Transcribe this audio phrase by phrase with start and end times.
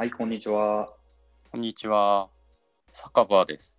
[0.00, 0.88] はい、こんにちは。
[1.52, 2.30] こんにちは。
[2.90, 3.76] 酒場です。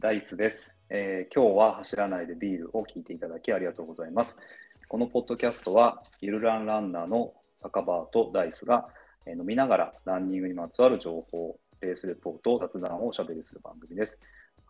[0.00, 4.40] ダイスです、えー今日は走らないでビールを聞いていただきありがとうございます。
[4.88, 7.32] このポッドキャストは、ゆるランランナーの
[7.62, 8.88] 酒場とダイスが、
[9.24, 14.18] えー飲みながらランニングにまつわる情報、レースレポート、雑談をおしゃべりする番組です。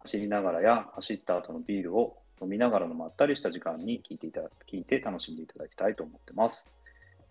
[0.02, 6.66] 走りながらや走った後のビールを飲みながらのまったりした時間に聞いていただ聞いて楽しんでいただきたいと思ってます。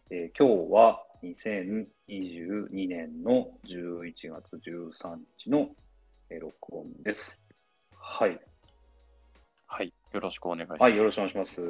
[0.10, 5.70] えー今日は2022年の11月13日の、
[6.30, 7.40] えー録音です。
[7.96, 8.40] はい。
[9.68, 9.94] はい。
[10.14, 10.82] よろしくお願いします。
[10.82, 11.62] はい、よろしくお願いします。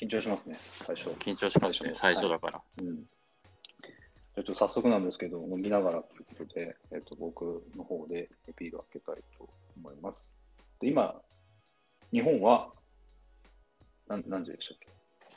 [0.00, 1.10] 緊張しますね、最初。
[1.10, 1.92] 緊張しますね。
[1.96, 2.62] 最初だから。
[2.80, 2.96] うん。
[2.96, 10.24] じゃあちょっと早速なんですけど、飲みながらということで、えっと、僕の方でビールを開けたいと思います。
[10.80, 11.14] で、今、
[12.12, 12.70] 日本は、
[14.08, 14.78] なん何時でしたっ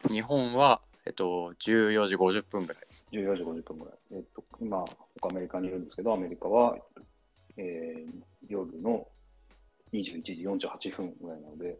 [0.07, 0.13] け？
[0.13, 2.83] 日本は、えっと、14時50分ぐらい。
[3.11, 3.93] 14時50分ぐらい。
[4.11, 4.83] えっと、今、
[5.21, 6.77] 僕アメリカにいるんですけど、アメリカは、
[7.57, 9.07] えー夜の
[9.93, 11.77] 21時48分ぐらいなので、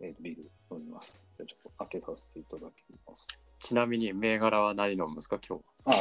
[0.00, 1.20] えーとビール飲みます。
[1.36, 2.64] じゃあちょっと開けさせていただき
[3.06, 3.26] ます。
[3.58, 5.94] ちなみに、銘柄は何飲むんですか、今日ああ、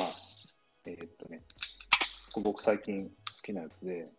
[0.85, 1.41] えーっとね、
[2.41, 4.09] 僕最近好きなやつで、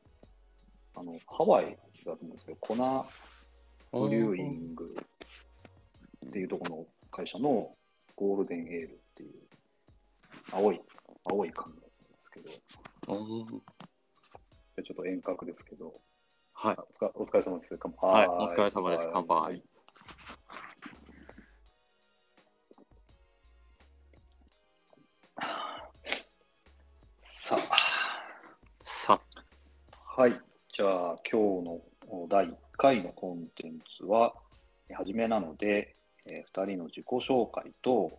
[0.94, 3.04] あの、ハワイだと思うんですけど、コナ
[3.92, 4.94] ブリューイング
[6.26, 7.74] っていうところの会社の
[8.16, 9.32] ゴールデンエールっていう、
[10.52, 10.80] 青い、
[11.30, 11.86] 青い缶なんで
[12.22, 12.60] すけど、じ
[13.08, 13.56] うん。
[13.56, 13.60] ゃ
[14.78, 15.92] あちょっと遠隔ですけど、
[16.52, 16.76] はい。
[16.76, 16.84] あ。
[17.14, 17.76] お疲れ様です。
[17.78, 18.10] 乾杯。
[18.10, 19.10] はいお疲れ様です。
[19.12, 19.36] 乾杯。
[19.40, 19.62] はい。
[27.22, 27.76] さあ、
[28.84, 29.20] さ、
[30.16, 30.40] はい。
[30.74, 34.32] じゃあ、今日のお第1回のコンテンツは、
[34.88, 35.94] え初めなので、
[36.26, 38.18] え2人の自己紹介と、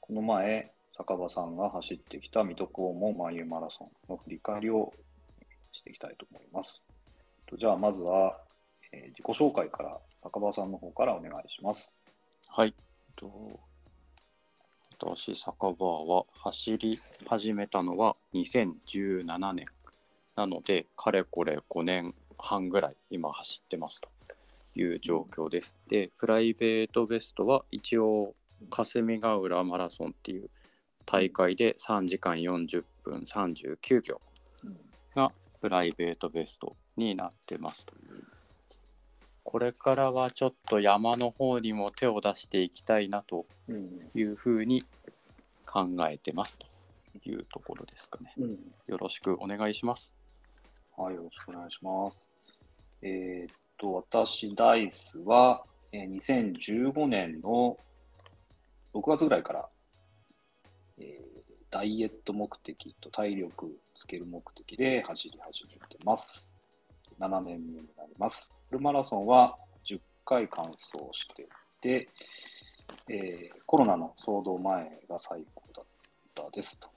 [0.00, 4.92] この前、坂場さんが走ってきた水戸黄門マンユーマラソンの振り返りを
[5.72, 6.82] していきたいと思います。
[7.46, 8.38] とじゃあ、まずは、
[8.92, 11.90] えー自己紹介から、坂場さんの方からお願いします。
[12.48, 12.68] はい。
[12.68, 13.60] えっと
[14.98, 19.66] 私、酒場は走り始めたのは2017年。
[20.36, 24.08] なので、かれこれ5年半ぐらい今走ってますと
[24.76, 25.74] いう状況です。
[25.88, 28.34] で、プライベートベストは一応、
[28.70, 30.50] 霞ヶ浦マラソンっていう
[31.04, 34.20] 大会で3時間40分39秒
[35.14, 37.94] がプライベートベストになってますと。
[39.42, 44.00] これからはちょっと山の方にも手を出していきたいなとうん。
[44.14, 44.82] いうふうに
[45.64, 46.66] 考えてますと
[47.24, 48.32] いうところですかね。
[48.38, 48.58] うん。
[48.88, 50.14] よろしくお願いします。
[50.96, 52.22] はい、よろしくお願いします。
[53.02, 57.76] えーっと、私、ダイスは、えー2015年の
[58.94, 59.68] 6月ぐらいから、
[60.98, 61.36] えー
[61.70, 66.48] ダイエット目的と体力つける目的で走り始めてます。
[67.18, 68.50] 7年目になります。
[68.68, 70.78] フルマラソンは10回完走
[71.12, 71.46] してい
[71.80, 72.08] て、
[73.08, 75.86] えーコロナの騒動前が最高だっ
[76.34, 76.88] たですと。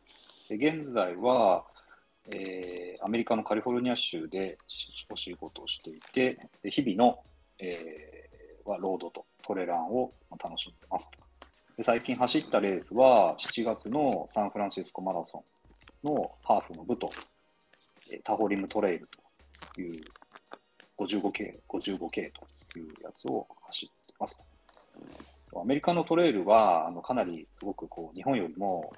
[0.49, 1.65] で現在は、
[2.33, 4.57] えーアメリカのカリフォルニア州で
[5.09, 7.19] お仕事をしていて、で日々の、
[7.59, 8.29] えー
[8.69, 11.17] はロードとトレランを楽しんでますと
[11.77, 11.83] で。
[11.83, 15.43] 最近走ったレースは、7月のサンフランシスコマラソ
[16.03, 17.09] ンのハーフの部と、
[18.11, 19.07] えタホリムトレイル
[19.73, 20.01] という
[20.97, 22.31] 55K、55K
[22.73, 24.37] というやつを走ってます
[25.51, 25.61] と。
[25.61, 28.93] アメリカのトレイルは、あのかなりすごくこう日本よりも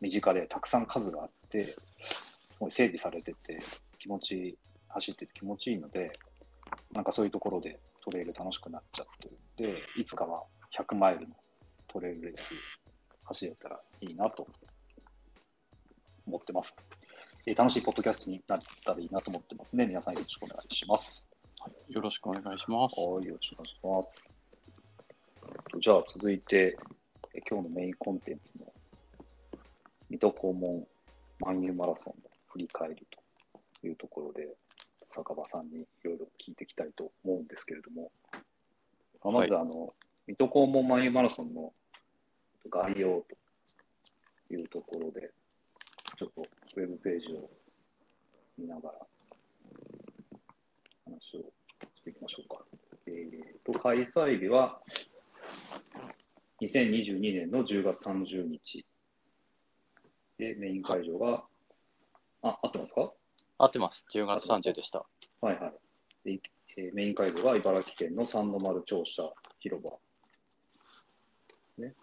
[0.00, 1.74] 身近でたくさん数があって、
[2.54, 3.58] すごい整備されてて、
[3.98, 6.12] 気持ちいい、走ってて気持ちいいので、
[6.92, 11.34] なんかそういうところでトレイル楽しくなっちゃってるんで、いつかは100マイルの
[11.88, 12.54] トレイルレース
[13.24, 14.46] 走れたらいいなと
[16.26, 16.76] 思ってます。
[17.46, 19.84] えー楽しいポッドキャストになったらいいなと思ってますね。
[19.86, 21.26] 皆さんよろしくお願いします。
[21.88, 23.00] よろしくお願いします。
[23.00, 24.02] はい、よろしくお願いしま
[25.72, 25.80] す。
[25.80, 26.78] じゃあ続いて、
[27.34, 28.72] え今日のメインコンテンツの
[30.08, 30.86] 水戸黄門
[31.40, 34.48] 万有マラソンの振り返りというところで、
[35.12, 38.12] 坂場さんにいろいろ聞いていきたいと思うんですけれども、
[39.24, 39.92] まずはあの、
[40.28, 41.72] 水戸黄門万有マラソンの
[42.70, 43.24] 概要
[44.48, 45.32] というところで、
[46.16, 46.42] ちょっと
[46.76, 47.50] ウェブページを
[48.56, 48.94] 見ながら
[51.06, 51.40] 話を
[51.96, 52.64] していきましょうか。
[53.06, 54.80] えー、と開催日は
[56.62, 58.86] 2022年の10月30日
[60.38, 61.42] でメイン会場が、
[62.44, 63.12] あ、合ってますか？
[63.58, 64.04] 合ってます。
[64.12, 65.04] 10月30でした。
[65.40, 65.74] はいはい。
[66.24, 66.40] で
[66.76, 69.22] えーメイン会場は茨城県の三の丸庁舎
[69.60, 69.96] 広場で
[71.74, 71.94] すね。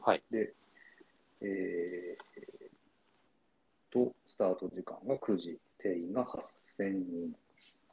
[0.00, 0.22] はい。
[0.30, 0.54] で、
[1.42, 2.70] えー
[3.90, 7.36] と、スタート時間が9時、定員が8000人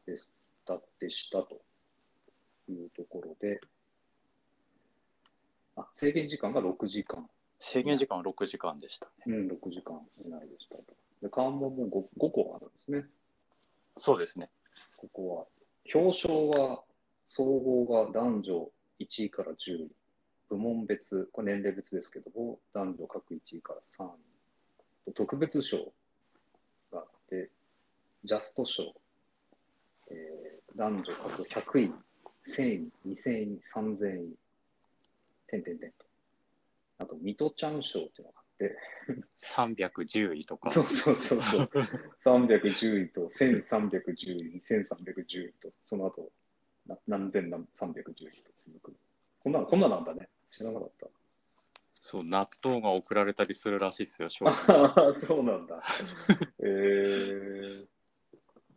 [0.05, 0.27] でし
[0.65, 1.61] たでしたと
[2.69, 3.59] いうところで、
[5.75, 7.27] あ制限時間が6時間。
[7.59, 9.11] 制限時間は6時間でしたね。
[9.25, 10.83] うん、6時間以内でしたと。
[11.23, 11.87] で、関門も
[12.19, 13.05] 5, 5個あるんですね。
[13.97, 14.49] そうですね。
[14.97, 15.45] ここは。
[15.93, 16.33] 表彰
[16.63, 16.83] は、
[17.25, 19.91] 総合が男女1位から10位。
[20.49, 24.11] 部門別、これ年齢別ですけども、男女各1位から3
[25.07, 25.13] 位。
[25.13, 25.91] 特別賞
[26.91, 27.49] があって、
[28.23, 28.93] ジャスト賞、
[30.11, 31.93] えー男女各100位、
[32.47, 34.35] 1000位、2000位、3000位、
[35.45, 36.05] 点々点と。
[36.97, 38.42] あと、ミトちゃん賞っていうのが
[39.37, 40.69] 310位とか。
[40.69, 41.69] そうそうそうそう。
[42.23, 46.31] 310位と1310位、2310位と、その後、
[46.87, 48.93] な何千何310位と続く。
[49.39, 50.29] こんなの、こんななんだね。
[50.49, 51.07] 知らなかった。
[51.95, 54.51] そう、納豆が送られたりするらしいですよ、正 あ
[54.95, 55.13] 直。
[55.13, 55.81] そうなんだ。
[56.59, 57.87] えー、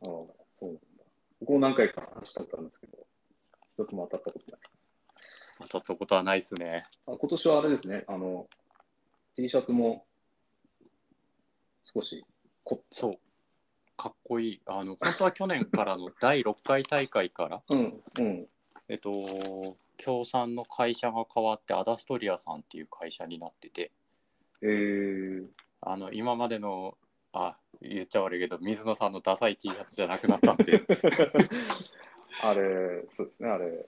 [0.03, 1.05] ああ、そうなんだ。
[1.41, 3.07] ここ何回か話したことあるんですけど、
[3.75, 4.61] 一つも当たったことない。
[5.63, 6.85] 当たったことはないですね。
[7.07, 8.49] あ今年はあれですね、あの、
[9.37, 10.07] T シャツも
[11.85, 12.25] 少し
[12.65, 13.19] 凝っそう。
[13.99, 14.61] かっこいい。
[14.67, 18.47] あの、本当は去年からの第6回大会から、うん、うん。
[18.89, 19.11] えっと、
[19.99, 23.91] 協賛の会社が変わって、アダストリアさんっていう会社になってて、
[24.63, 25.47] えー、
[25.83, 26.97] あの、今までの、
[27.33, 30.83] あ、言っちゃ悪いけど、水野さんのダサい T シャツじゃなくなったんで、
[32.43, 33.87] あれ、そうですね、あれ、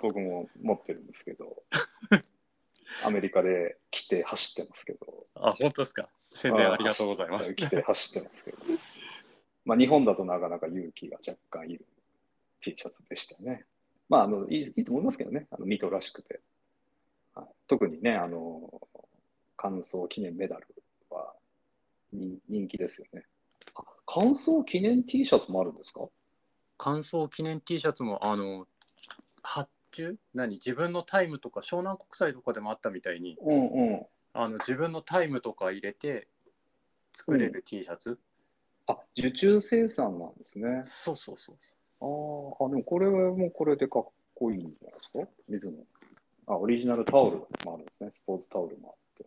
[0.00, 1.62] 僕も持ってるんですけど、
[3.04, 6.08] アメリカで着て走ってますけど、あ、本当ですか。
[6.34, 7.54] 宣伝ありがとうございます。
[7.54, 8.56] 着て走ってますけど、
[9.64, 11.84] まあ、日本だとなかなか勇気が若干いる
[12.60, 13.64] T シャツでしたね。
[14.08, 16.40] まあ、あのいいいいと思いますけどね、あのミトらしくて。
[17.34, 18.80] はい、特にね、あの、
[19.56, 20.66] 完走記念メダル
[21.10, 21.34] は
[22.12, 23.24] 人人気ですよね。
[23.76, 26.08] あ完走記念 T シャツもあるんですか？
[26.78, 28.66] 感想記念 T シャツも、あの、
[29.98, 30.54] 発注何？
[30.54, 34.06] 自分のタイムとか、湘南国際とかでもあったみたいに、うんうん。
[34.34, 36.28] あの自分のタイムとか入れて
[37.12, 38.18] 作れる T シャツ、
[38.86, 40.80] あ、受注生産なんですね。
[40.84, 45.32] そうそうそうそあーあ、でもこれはもうこれでかっこいいんじゃないですか？
[45.48, 45.72] 水野。
[46.46, 48.10] あ、オリジナルタオルもあるんですね。
[48.14, 49.26] スポーツタオルもあっ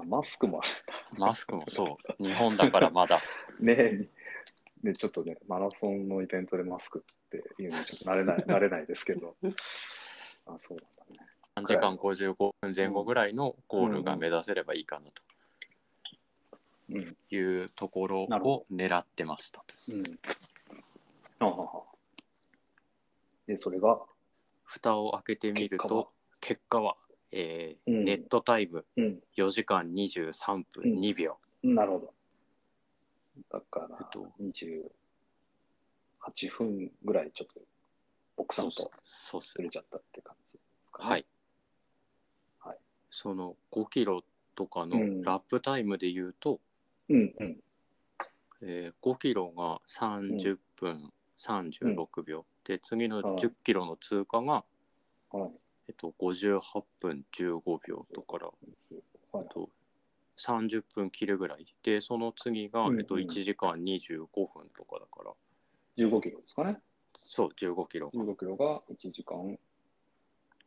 [0.00, 0.62] あ、マスクもあ
[1.16, 3.22] うマスクもそう日本だからまだる。
[3.66, 4.08] ねえ、
[4.82, 9.36] ね、ちょっとね、マラソンのイベントでマスクっていうのにちょっと慣れない、 慣れないですけど。
[10.46, 11.28] あ、そうなんだね。
[11.56, 15.06] 3時間55分前後ぐらいのゴールが目指せればいいかな
[16.90, 17.16] うん。
[17.28, 20.18] というところを狙ってましたとうん。
[21.38, 21.82] あはは。
[23.46, 24.00] で、それが、
[24.64, 26.96] 蓋を開けてみると結果は
[27.32, 29.20] えーうんネットタイムうん。
[29.36, 32.14] 4時間23分2秒、なるほど。
[33.50, 34.90] だからえっと、28
[36.50, 37.60] 分ぐらいちょっと、
[38.36, 39.54] 奥さんとそうっす。
[39.54, 41.10] ずれちゃったって感じですかね。
[41.10, 41.26] はい、
[42.60, 42.78] はい。
[43.10, 44.22] その5キロ
[44.54, 45.22] とかのうん。
[45.22, 46.60] ラップタイムで言うと、
[47.08, 47.60] うんうん。
[48.62, 53.36] えー5キロが30分36秒、で次のはい。
[53.36, 54.64] 10キロの通過が、
[55.30, 55.52] はい。
[55.88, 58.56] えっと、58分15秒だから、はい。
[58.92, 59.68] えっと、
[60.46, 65.32] 30分切るぐらいでその次が、うんえっと、1時間25分とかだから
[65.96, 66.78] 15キロですかね。
[67.14, 69.58] そう15キロが15キロが1時間。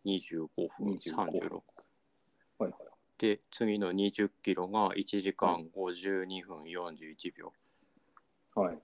[0.05, 1.61] 25分25 36
[2.59, 2.71] はいはい。
[3.17, 7.51] で次の20キロが1時間52分41秒
[8.55, 8.77] はい。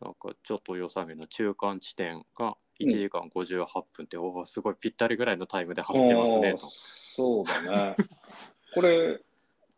[0.00, 7.96] なんかちょっと良さげな中間地点が1時間58分って、おおすごいぴったりぐらいのタイムで走ってますねとそうだね。
[8.74, 9.20] これ、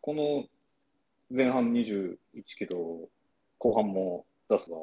[0.01, 0.45] この
[1.29, 3.07] 前半21キロ、
[3.59, 4.77] 後半も出せば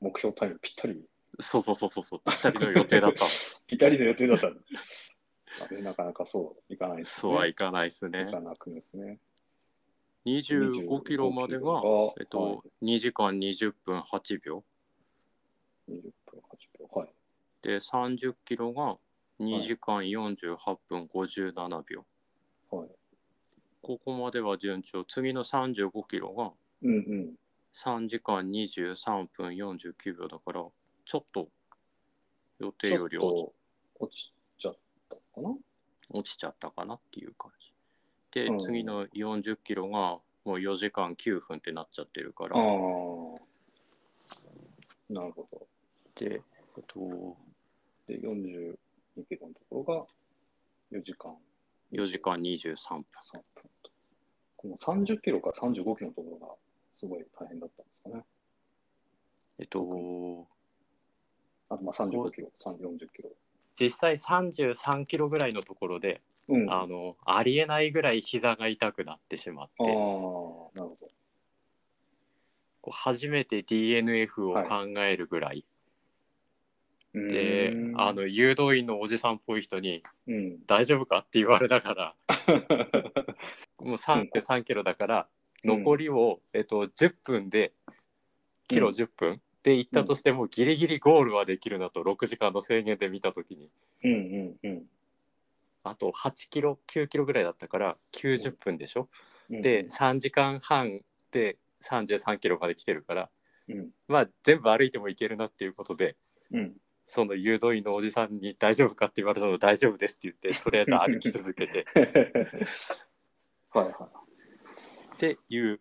[0.00, 1.04] 目標タイムぴったり、
[1.38, 3.30] そうそうそうそうそうぴったりの予定だったの
[3.66, 4.46] ぴったりの予定だった。
[4.48, 7.12] あれなかなかそういかないですね。
[7.20, 9.18] そうはいかないですねいかなくですね。
[10.24, 11.82] 25キロまでが、
[12.18, 14.64] えっと、2時間20分8秒
[15.90, 16.86] 20分8秒。
[16.94, 17.12] はい。
[17.60, 18.96] で30キロが
[19.40, 20.56] 2時間48
[20.88, 21.52] 分57
[21.90, 22.11] 秒、はい。
[23.82, 27.34] ここまでは順調次の35キロがうんうん。
[27.74, 30.64] 3時間23分49秒だから
[31.04, 31.48] ちょっと
[32.58, 33.52] 予定より落ちと
[33.98, 34.76] 落ちちゃっ
[35.08, 35.56] たかな？
[36.10, 37.72] 落ちちゃったかなっていう感じ
[38.30, 42.64] で、うん次の40キロがもう4時間9分ってなっちゃってるからああ。
[45.10, 45.66] なるほど。
[46.14, 46.42] で
[46.76, 47.36] えっと
[48.06, 48.76] で、42
[49.28, 49.94] キロのところ
[50.92, 51.34] が4時間
[51.92, 53.02] 4時間23分3
[53.34, 53.90] 分と。
[54.56, 56.54] この30キロから35キロのところが
[56.96, 58.24] すごい大変だったんですかね。
[59.58, 59.80] えっと、
[61.68, 63.30] あとまあ35キロ、3 40キロ。
[63.78, 66.70] 実際33キロぐらいのところで、うん。
[66.70, 70.86] ああの、ありえないぐらい膝が痛くなってしまって、なるほど。
[72.86, 75.64] う初めて DNF を考えるぐらい、
[77.14, 80.58] であの、誘導員のおじさんっぽい人に、うん。
[80.66, 82.14] 大丈夫かって言われながら、
[83.78, 85.28] もう3.3キロだから、
[85.62, 87.74] 残りを、えっと、10分で、
[88.66, 88.94] キロうん。
[88.94, 93.70] 10分で行ったとしても、ギリギリゴールはできるなと、6時間の制限で見たときに、
[94.02, 94.86] うんうんうん。
[95.84, 99.10] あと8キロ、9キロぐらいだったから、90分でしょ、
[99.50, 99.60] うん。
[99.60, 103.30] で、3時間半で33キロまで来てるから、
[103.68, 103.90] うん。
[104.08, 106.16] まあ、全部歩いても行けるなっていうことで、
[106.50, 106.76] うん。
[107.04, 111.86] その誘導員のおじさんに大丈夫かって言われたの大丈夫ですって言って、 とりあえず歩き続けて
[113.70, 114.08] はいは
[115.14, 115.80] っていう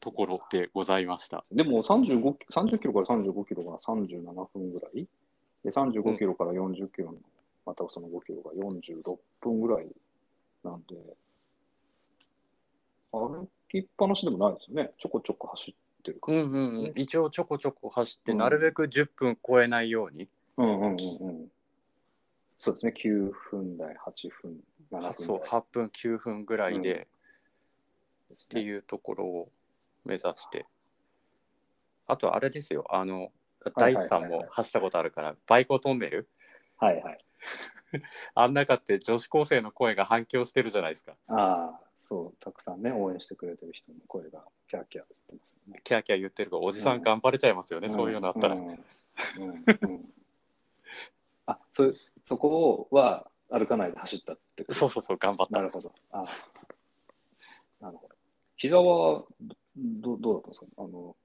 [0.00, 1.44] ところでございました。
[1.50, 1.56] い。
[1.56, 5.06] でも35、30キロから35キロが37分ぐらい？
[5.64, 7.18] で、35キロから40キロの、
[7.64, 9.86] またその5キロが46分ぐらい
[10.64, 10.96] なんで、
[13.12, 14.90] 歩きっぱなしでもないですよね。
[14.98, 16.40] ちょこちょこ走ってる感じ。
[16.40, 21.52] うんうんうん、一応ちょこちょこ走って、うんなるべく10分超えないように、うんうんうんうん。
[22.58, 22.94] そうですね。
[22.96, 25.12] 9分台、8分、7分台。
[25.12, 27.06] そう8分9分ぐらいで、うん
[28.32, 29.48] っていうところを
[30.04, 30.66] 目指して
[32.06, 33.30] あとあれですよあの
[33.76, 36.28] 大地さんも走ったことあるからバイコトンネル
[36.78, 37.18] はいはい。
[38.34, 45.80] あん中って女子高生の声が反響してるじゃないですかああ、そう、たくさんね、応援してくれてる人の声がキャーキャー言ってますよね。
[45.84, 48.78] キャーキャー言ってるからおじさん頑張れちゃいますよね、そういうのあったら、んうんうん
[49.82, 50.14] うん
[51.52, 51.90] あそ
[52.24, 54.74] そこは歩かないで走ったってこと？
[54.74, 55.58] そうそうそう頑張った。
[55.58, 55.92] なるほど。
[56.12, 56.24] あ
[57.80, 58.14] なるほど。
[58.56, 59.24] 膝は
[59.76, 60.66] どどうだったんですか？
[60.78, 61.16] あの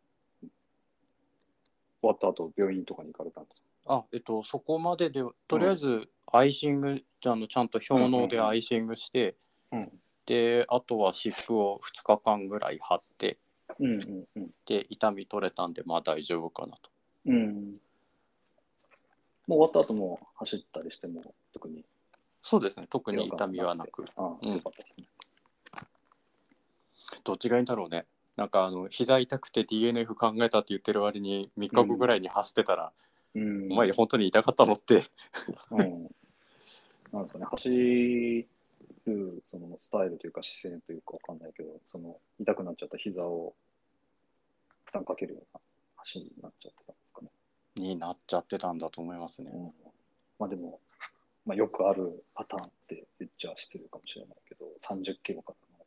[2.02, 9.32] 終わった後病院とかに行かれたんですあえっとそこまででとりあえずアイシング、じゃあのちゃんと氷のでアイシングして、
[9.72, 9.92] かうん。
[10.26, 13.38] であとは湿布を2日間ぐらい貼って
[13.80, 14.50] うんうんうん。
[14.66, 16.90] で痛み取れたんでまあ大丈夫かなと。
[17.28, 17.80] うん。
[19.48, 21.86] もう終わった後も走ったりしても特に。
[22.42, 22.88] そうですね。
[22.90, 24.06] 特に痛みはなく。
[24.16, 24.54] ああ、うん。
[24.54, 25.08] よかったですね。
[27.24, 28.06] どっちがいいんだろうね。
[28.36, 32.92] なんかあの膝痛くて DNF 考えたって言ってる割に3日後ぐらいに走ってたら、
[33.36, 33.72] うん。
[33.72, 35.06] お前本当に痛かったのって。
[35.72, 36.10] うん。
[37.12, 43.56] なんですかね、走るそのスタイルというか姿勢というかわかんないけど、その痛くなっちゃった膝を
[44.86, 45.62] 負担かけるような
[46.04, 46.94] 足になっちゃってた。
[47.78, 49.52] になっちゃってたんだと思いますね。
[49.54, 49.74] うん、
[50.40, 50.80] まあでも、
[51.46, 55.86] まあ、よくあるパターンって言っちゃ失礼かもしれないけど、30キロからの。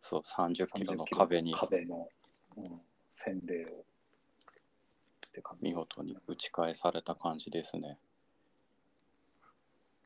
[0.00, 1.54] そう30キロ30の壁に。
[1.54, 2.08] 壁の、
[2.56, 2.80] うん、
[3.12, 3.68] 洗礼を。
[3.68, 5.64] って感じ。
[5.64, 7.98] 見事に打ち返された感じですね。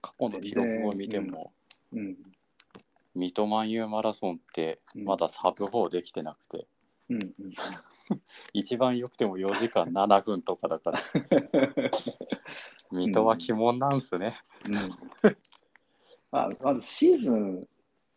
[0.01, 1.53] 過去の記録を見ても、
[1.93, 2.17] うん。
[3.15, 5.05] 水戸万有マラソンってうん。
[5.05, 6.67] まだサブ4できてなくて、
[7.11, 7.33] うんうん
[8.53, 11.03] 一番良くても4時間7分とかだから。
[12.91, 14.33] 水戸は鬼門なんすね、
[14.67, 14.75] うん。
[16.31, 17.69] まあ、まずシーズン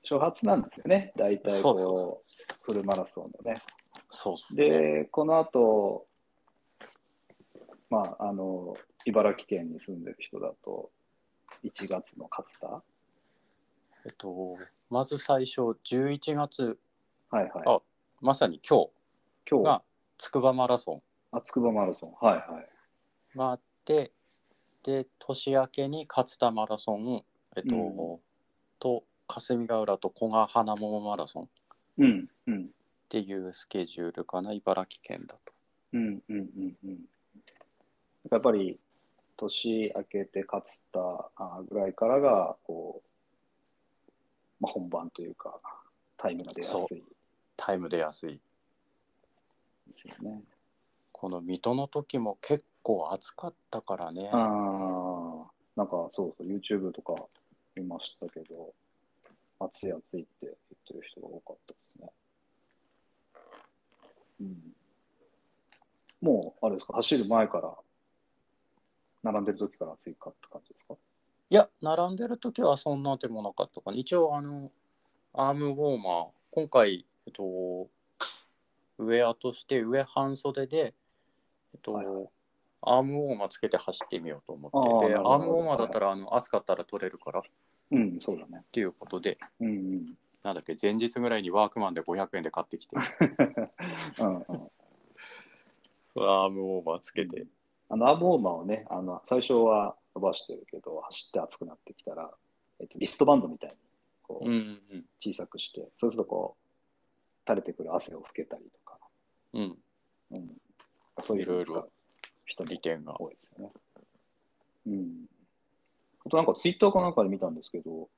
[0.03, 3.61] 初発なんですよね、大体こう、フルマラソンのね。
[4.09, 4.69] そうっすね。
[4.69, 6.07] で、この後、
[7.89, 10.91] まあ、あの、茨城県に住んでる人だと、
[11.63, 12.83] 1月の勝田？
[14.05, 14.57] えっと
[14.89, 16.79] まず最初11月。
[17.29, 17.63] はいはい。
[17.65, 17.81] あ
[18.21, 18.87] まさに今
[19.49, 19.81] 今日、日が
[20.17, 22.13] 筑波マラソンあ筑波マラソン。
[22.19, 23.37] はいはい。
[23.37, 24.11] があって
[24.83, 27.23] で年明けに勝田マラソン、
[27.55, 28.19] えっとうん
[28.79, 31.47] と霞ヶ浦と古賀花桃マラソンっ
[31.99, 32.69] うん、うん、
[33.07, 35.53] ていうスケジュールかな茨城県だと。
[35.93, 36.75] うん、うん、うん。
[36.83, 36.99] うん
[38.29, 38.79] やっぱり、
[39.35, 44.13] 年明けて勝田あぐらいからが、こう、
[44.59, 45.59] まあ、本番というか、
[46.17, 47.03] タイムが出やすい
[47.57, 48.39] タイム出やすい
[49.91, 50.41] ですよね。
[51.11, 57.15] この水戸の時も結構暑かったからねああ、なんかそうそう、YouTube とか
[57.75, 58.73] 見ましたけど、
[59.59, 60.55] 暑い暑いって言っ
[60.87, 62.11] てる人が多かったですね。
[64.41, 64.75] うん。
[66.21, 67.75] もう、あれですか、走る前から、
[69.23, 70.95] 並んでる時から暑いかって感じですか？
[71.51, 74.71] いや並んでる時はそんなでもなかったかな一応あの
[75.33, 77.89] アームウォーマー今回えっと
[79.01, 80.93] ウェアとして上半袖で
[81.73, 82.27] えっと、はいは
[82.83, 85.07] アームウォーマーつけて走ってみようと思って。
[85.07, 85.33] であーなるほど。
[85.33, 87.39] アームウォーマーだったらあの暑かったら取れるから。
[87.39, 87.43] っ
[87.91, 88.63] うん、そうだね。
[88.71, 89.37] ていうことで。
[89.59, 90.05] うんうん。
[90.43, 92.95] なんだっけ前日ぐらいにワークマンで500円で買ってきて。
[94.19, 94.43] うんうん。
[96.15, 97.45] アームオーバーつけて。
[97.89, 102.33] あの、アームウォーマーをね、あの、最初は伸ばしてるけど、走って熱くなってきたら、
[102.79, 103.75] えっと、リストバンドみたいに、
[104.23, 104.53] こう、うん
[104.91, 105.05] うん。
[105.19, 108.80] 小さくして、そうするとこう、垂れてくる汗を拭けたりとか、
[109.53, 109.77] うん。
[110.31, 110.49] うん。
[111.23, 111.65] そういろいう
[112.45, 113.19] 人も利点が。
[113.19, 113.71] 多いですよね。
[114.87, 115.25] うん。
[116.25, 118.09] あとなんかツイッターかなんかで見たんですけど、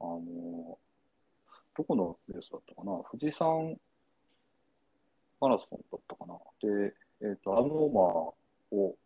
[0.00, 0.78] あの、
[1.76, 3.02] どこのレースだったかな？
[3.10, 3.76] 富士山
[5.40, 6.34] マラソンだったかな？
[6.60, 8.96] で、えっ、と、アームウォーマーを、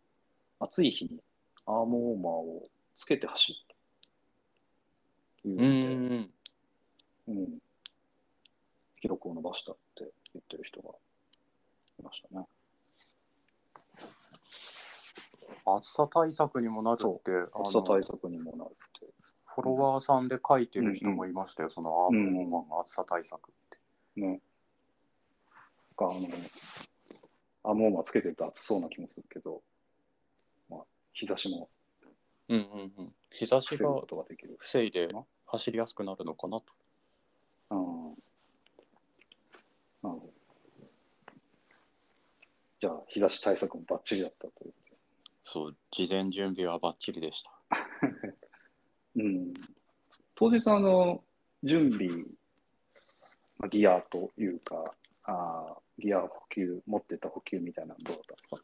[0.59, 1.19] 暑い日に
[1.65, 2.63] アームウォーマーを
[2.95, 3.55] つけて走る
[5.43, 6.29] といううので、ん
[7.27, 7.59] うん、
[9.01, 10.93] 記録を伸ばしたって言ってる人がい
[12.03, 12.45] ましたね。
[15.65, 19.05] 暑さ対策にもなるって暑さ対策にもなるって。
[19.45, 23.79] フォロワーさんで書いてる人もいましたよ、そのアームウォーマーの暑さ対策って。
[24.19, 24.27] ね。
[24.27, 24.41] なんか
[26.01, 26.27] あの、
[27.63, 29.63] アームウォーマーつけてると暑そうな気もするけど、
[30.69, 30.79] まあ、
[31.13, 31.69] 日差しも
[32.47, 33.15] うんうんうん。
[33.31, 34.55] 日差しが防ぐことができる。
[34.59, 35.09] 防いで
[35.47, 36.65] 走りやすくなるのかなと。
[37.71, 38.09] うん。
[40.03, 40.33] なるほど。
[42.79, 44.71] じゃあ、日差し対策もバッチリだったという。
[44.71, 44.97] こ
[45.43, 47.51] そう、事前準備はバッチリでした。
[49.15, 49.53] うん。
[50.35, 51.23] 当日、あの、
[51.63, 52.09] 準備、
[53.57, 58.57] まあギアというか、あーギア補給、持ってた補給みたいなのどうだったんですか？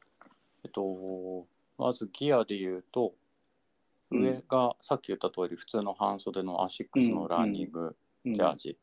[0.63, 3.15] えっと、まずギアで言うと、
[4.09, 8.33] 上がさっき言った通り普通の半袖のアシックスのランニングうん。
[8.33, 8.77] ジャージ、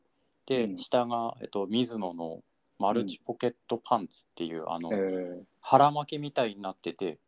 [0.47, 0.77] で、うん。
[0.79, 2.43] 下が、えっと、ミズノの
[2.79, 7.19] マルチポケットパンツっていう、あのえー、腹巻きみたいになってて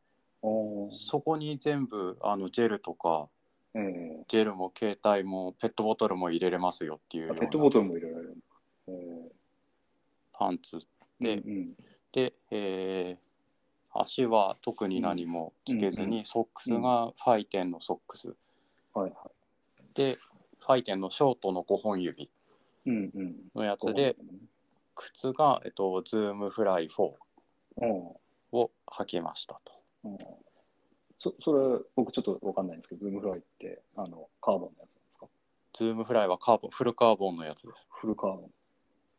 [0.89, 3.27] そこに全部あのジェルとか
[3.75, 8.37] えージェルも携帯もペットボトルも入れれますよっていうペットボトルも入れられる。
[8.87, 8.95] えー。
[10.33, 10.79] パンツ
[11.19, 11.73] でうんうん。
[12.11, 13.31] で、えー
[13.93, 18.33] 足は特に何もつけずに、うんソックスがファイテンのソックス。
[18.93, 19.31] はいは
[19.93, 20.17] で
[20.59, 22.29] ファイテンのショートの5本指い。
[22.85, 23.35] うんうん。
[24.95, 27.11] 靴が、えっと、ズームフライ4
[27.77, 27.89] うん、
[28.51, 29.73] を履きましたと。
[30.03, 30.17] うん。
[31.19, 35.27] そそれ、僕ちょっとわかんないんですけど、ズームフライって、あの、カーボンのやつなんですか？
[35.73, 37.87] ズームフライはカーボンフルカーボンのやつです。
[37.91, 38.51] フルカーボン。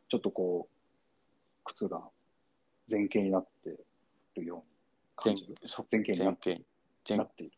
[0.08, 2.02] ちょっとこう、靴が
[2.90, 3.70] 前傾になって
[4.34, 4.64] るよ
[5.24, 5.46] うに前感じ？
[5.46, 5.56] る。
[5.64, 6.62] そ前傾前傾
[7.08, 7.52] 前なっている。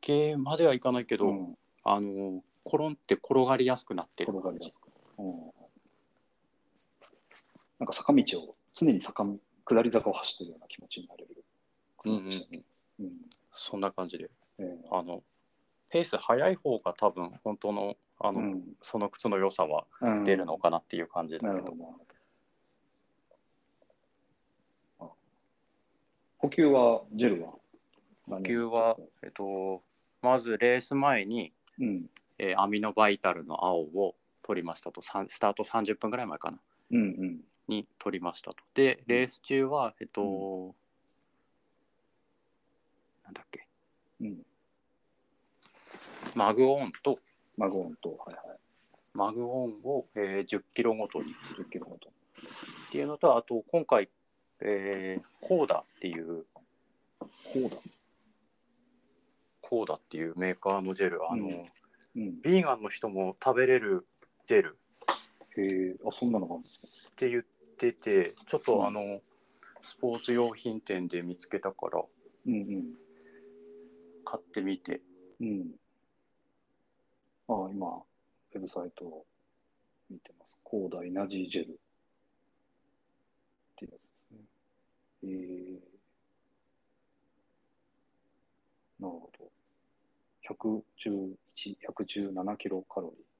[0.00, 4.70] 傾まではいかないけど、うん、あの転んで転がりやすくなってる転がりやす。
[4.70, 4.88] く。
[5.18, 5.50] うん。
[7.80, 11.44] なんか坂道を、常に坂道、下り坂を走ってるような気持ちになれる。
[13.52, 14.30] そんな感じで。
[14.58, 14.78] ええ。
[14.90, 15.22] あの
[15.88, 18.62] ペース速い方が多分本当のあの、うん。
[18.82, 20.24] その靴の良さはうん。
[20.24, 21.76] 出るのかなっていう感じだけど、なるほ
[24.98, 25.06] ど。
[25.06, 25.08] あ
[26.38, 27.52] 補給は、ジェルは？
[28.28, 29.82] 補給は、えっと、
[30.22, 32.10] まずレース前に、うん。
[32.38, 35.02] えーアミノバイタルの青を取りましたと。
[35.02, 36.58] スタート30分ぐらい前かな。
[36.92, 37.40] うんうん。
[37.70, 38.56] に取りましたと。
[38.74, 40.74] でレース中はえっと、
[43.24, 43.66] なんだっけ。
[44.20, 44.42] うん。
[46.34, 47.18] マグオンと。
[47.56, 48.58] マグオンと、はいはい。
[49.14, 51.34] マグオンを、えー10キロごとに。
[51.56, 52.08] 10キロごと。
[52.08, 54.08] っていうのとあと今回、
[54.60, 56.44] えーコーダっていう。
[57.18, 57.76] こうだ。
[59.60, 61.20] コーダっていうメーカーのジェル。
[61.30, 61.62] あの、うん。
[62.16, 62.42] うん。
[62.42, 64.06] ビーガンの人も食べれる
[64.44, 64.78] ジェル。
[65.56, 67.10] へえ、あ、そんなのがあるんですか？
[67.10, 67.44] って言っ
[67.80, 69.22] ててちょっうんとあの、
[69.80, 72.02] スポーツ用品店で見つけたから
[72.46, 72.94] うんうん。
[74.24, 75.00] 買ってみて
[75.40, 75.70] うん。
[77.48, 79.26] ああ、今、ウェブサイトを
[80.10, 80.56] 見てます。
[80.62, 81.68] コーダエナジージェル。
[81.70, 81.72] っ
[83.76, 84.38] ていうやつですね。
[85.22, 89.50] えー、なるほど。
[90.42, 91.36] 111、
[91.80, 93.30] 117キロカロリー。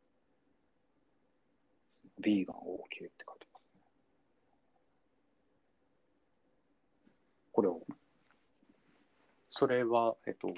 [2.22, 3.80] ビーガン OK って書いてますね。
[7.52, 7.80] これを、
[9.48, 10.54] それは、えっと、の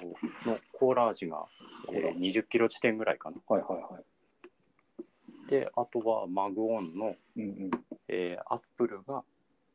[0.71, 1.45] コーラ味が、
[1.91, 4.03] えー20キロ地点ぐらいかなはいはいはい。
[5.47, 7.71] であとはマグオンの、うんうん。
[8.07, 9.23] えーアップルが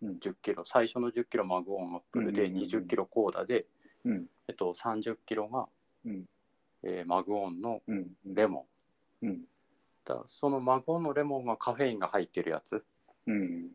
[0.00, 3.66] うん10キロ最初の10キロマグオンアップルでうんうんうんうん20キロコーダで、
[4.04, 5.66] うんえっと、30キロが、
[6.06, 6.24] うん
[6.84, 8.06] えーマグオンのうん。
[8.24, 8.66] レモ
[9.22, 9.40] ンうん。
[10.04, 12.84] だそのマグオンのレモンがカフェインが入ってるやつ
[13.26, 13.72] うん。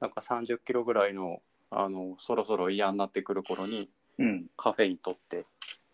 [0.00, 4.46] なんか30キロぐらいのあのそろそろ嫌になってくる頃にうん。
[4.56, 5.44] カフェイン取って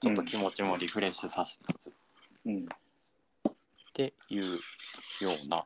[0.00, 1.92] ちょっと気持ちもリフレッシュさせつつ、
[2.44, 2.64] うん。
[2.64, 3.52] っ
[3.92, 5.64] ていうような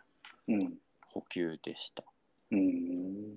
[0.49, 0.75] うん。
[1.09, 2.05] 補給でした。
[2.51, 3.37] うん。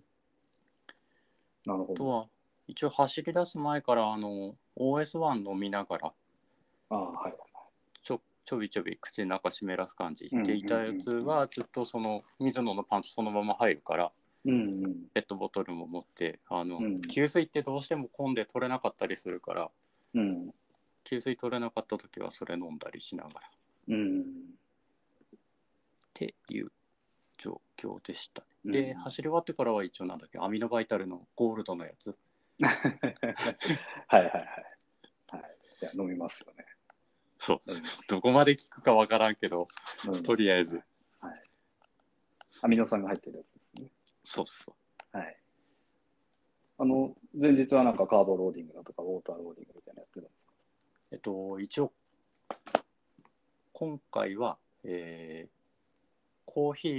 [1.65, 1.93] なるほど。
[1.93, 2.27] あとは
[2.67, 6.13] 一応走り出す前からあの OS1 飲みながら
[6.89, 7.33] ああ、はい。
[8.03, 14.11] ちょちょびちょび口の中湿らす感じうんでいたやつはずっとその水野のパンツそのまま入るから
[14.45, 14.95] うんうん。
[15.13, 19.69] ペットボトルも持ってあの、うん給水ってどうしても混んで取れなかったりするから
[20.13, 20.53] うん。
[21.03, 23.41] 給水取れなかった時はそれ飲んだりしながらっ
[23.89, 24.23] うん。
[26.13, 26.71] ていう
[27.37, 32.13] 状況でした、うんで走り終わってからは一応なんだっけアミノバイタルのゴールドのやつ
[32.61, 34.31] はいはいはい。
[35.31, 35.41] はい。
[35.81, 36.65] いや、飲みますよね。
[37.37, 37.61] そう
[38.09, 39.69] どこまで効くかわからんけど
[40.25, 40.83] とりあえず。
[41.21, 41.43] はい。
[42.63, 43.58] アミノ酸が入ってるやつ。
[44.23, 44.73] そうそ
[45.13, 45.37] うはい。
[46.77, 50.53] あの、前日はなんかカーボローディングだとか、ウォーターローディングみたいなのやってるんですか？
[51.11, 51.91] えっと、一応、
[53.73, 55.59] 今回は、えー
[56.51, 56.89] コーヒ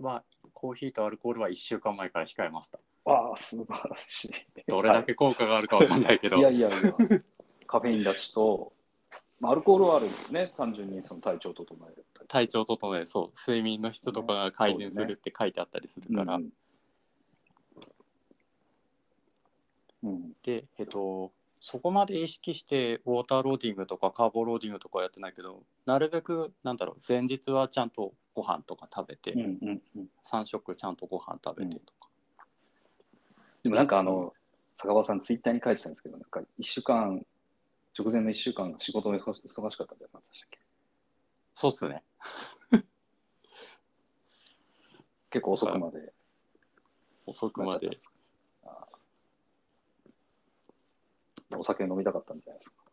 [0.00, 2.80] ーは、コーヒーとアルコールは1週間前から控えました。
[3.04, 4.30] ああ、素晴らしい。
[4.66, 6.40] どれだけ効果があるかわかんないけど、い。
[6.40, 6.92] やいやいや、
[7.68, 8.72] カフェイン立ちと、
[9.38, 12.04] まあ、アルコールはあるんですね、単純にその体調を整える。
[12.26, 16.50] 体調整え、そう、睡眠の質とかが改善するって書いてあったりするから、うん
[20.06, 20.32] うん。
[20.42, 30.10] で、えっと、そこまで意識してウォーターローディングとかカーボローディングとかやってないけど、なるべく、なんだろう、前日はちゃんとご飯とか食べて、うんうんうん。
[30.22, 32.08] 3食ちゃんとご飯食べてとか。
[33.62, 34.32] でもなんかあの、
[34.76, 37.26] 坂場さん、ツイッターに書いてたんですけど、なんか1週間、
[37.98, 40.58] 直前の1週間、仕事が忙しかったんじゃなたっけ？
[41.54, 42.04] そうっすね。
[45.30, 46.12] 結構遅くまで。
[47.26, 47.98] 遅くまで。
[51.54, 52.86] お酒飲みたかったんじゃないですか。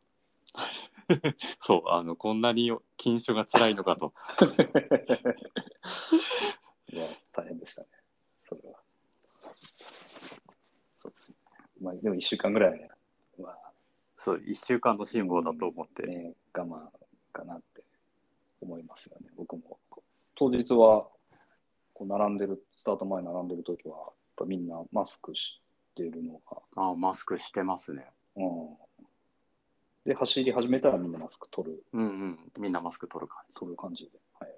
[1.60, 4.14] そう、あの、こんなに禁酒が辛いのかと。
[6.92, 7.88] いや、大変でしたね。
[8.46, 8.80] それは。
[10.98, 11.38] そうですね。
[11.82, 12.90] まあ、でも1週間ぐらい、
[13.38, 13.72] まあ、
[14.18, 16.04] そう、1週間の辛抱だと思って。
[16.04, 16.90] ね、我慢
[17.32, 17.84] かなって
[18.62, 19.30] 思いますよね。
[19.36, 19.80] 僕も。
[20.36, 21.10] 当日は、
[21.94, 25.62] こう並んでる、スタート前並んでる時は、やっぱみんなマスクし
[25.96, 28.08] てるのが、ああ、マスクしてますね。
[28.36, 28.78] うん。
[30.06, 32.40] で、走り始めたらみんなマスク取る、うんうん。
[32.60, 33.56] みんなマスク取る感じ。
[33.56, 34.12] 取る感じで。
[34.40, 34.52] はい、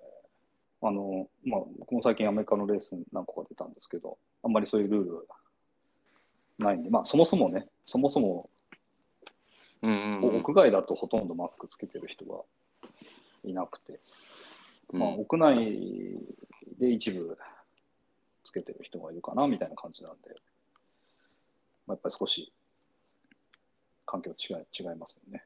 [0.81, 5.27] あの、まあ、僕も最近アメリカのレース何個か出たんですけど、あんまりそういうルール
[6.57, 8.49] ないんで、まあ、そもそもね、そもそも
[9.81, 10.37] うんうん、うん。
[10.37, 12.41] 屋外だとほとんどマスクつけてる人が
[13.43, 13.99] いなくて、
[14.91, 16.17] まあ、うん屋内
[16.79, 17.37] で一部
[18.43, 20.29] つけてる人がいるかなみたいな感じなんで、
[21.87, 22.51] まあ、やっぱり少し
[24.05, 25.43] 環境違い違いますよね。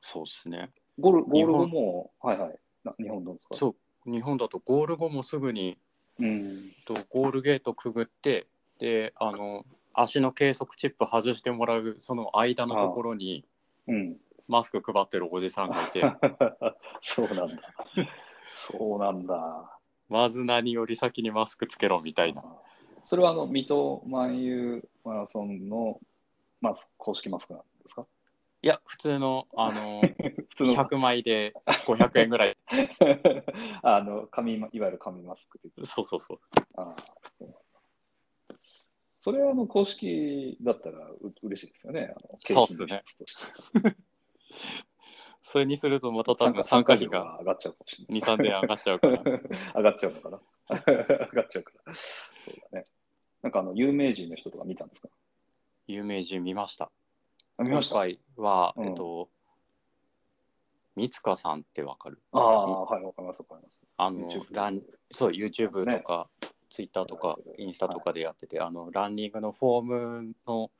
[0.00, 0.70] そうですね。
[0.98, 3.54] ゴールゴール後も、はいはい、な日本どうですか？
[3.56, 3.76] そ
[4.06, 5.78] う、日本だとゴール後もすぐに
[6.18, 6.70] うん。
[6.84, 8.46] とゴールゲートくぐって、
[8.78, 13.44] で、あの、足の計測チップ外してもらうその間のところに
[13.86, 14.16] うん。
[14.48, 16.02] マスク配ってるおじさんがいて、
[17.00, 17.62] そうなんだ。
[18.44, 19.78] そうなんだ。
[20.08, 22.44] まず何より先にマスクつけろみたいな。
[23.04, 25.98] それはあの水戸万有マラソンの
[26.60, 28.06] マス公式マスクなんですか？
[28.62, 30.00] いや、普通の、あの、
[30.50, 31.52] 普通の100枚で
[31.86, 32.56] 500円ぐらい。
[33.82, 36.38] あの紙いわゆる紙マスク的なそうそうそう。
[36.76, 36.96] ああ
[39.20, 42.14] それはあの公式だったらう嬉しいですよね。
[42.40, 43.04] そうっすね
[45.40, 48.20] それにするとまた多分参加費が上がっちゃうかもしれない。
[48.20, 49.22] 2、3000円上がっちゃうから。
[49.76, 50.40] 上がっちゃうのかな？
[50.68, 51.94] 上がっちゃうから。
[51.94, 52.84] そうだね。
[53.42, 55.08] なんかあの有名人の人とか見たんですか？
[55.86, 56.90] 有名人見ました。
[57.58, 57.94] あ見ました？
[57.94, 59.28] 今回は、うんえっと、
[60.96, 62.20] 三塚さんってわかる？
[62.32, 63.82] ああ、はい、わかります、わかります。
[63.96, 66.28] あの YouTube ランそう YouTube とか、
[66.70, 70.70] Twitter とかインスタとかでやってて、あのランニングのフォームの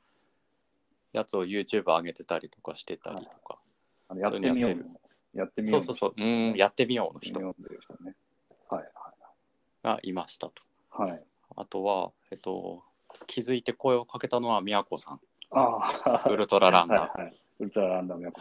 [1.13, 3.59] やつを YouTube 上げてたりとかしてたりとか、
[4.09, 4.83] あのやってみようのの。
[5.33, 5.85] やってみようの。
[5.85, 7.39] そうそうそううんやってみようの人。
[7.39, 8.91] はい、
[9.83, 10.53] がいましたと
[10.89, 11.11] はい。
[11.11, 11.23] はい。
[11.55, 12.83] あとは、えっと、
[13.27, 15.19] 気づいて声をかけたのは宮子さん
[15.53, 18.35] ああ、ウルトラランナーはいはい、ウルトラランダムはい。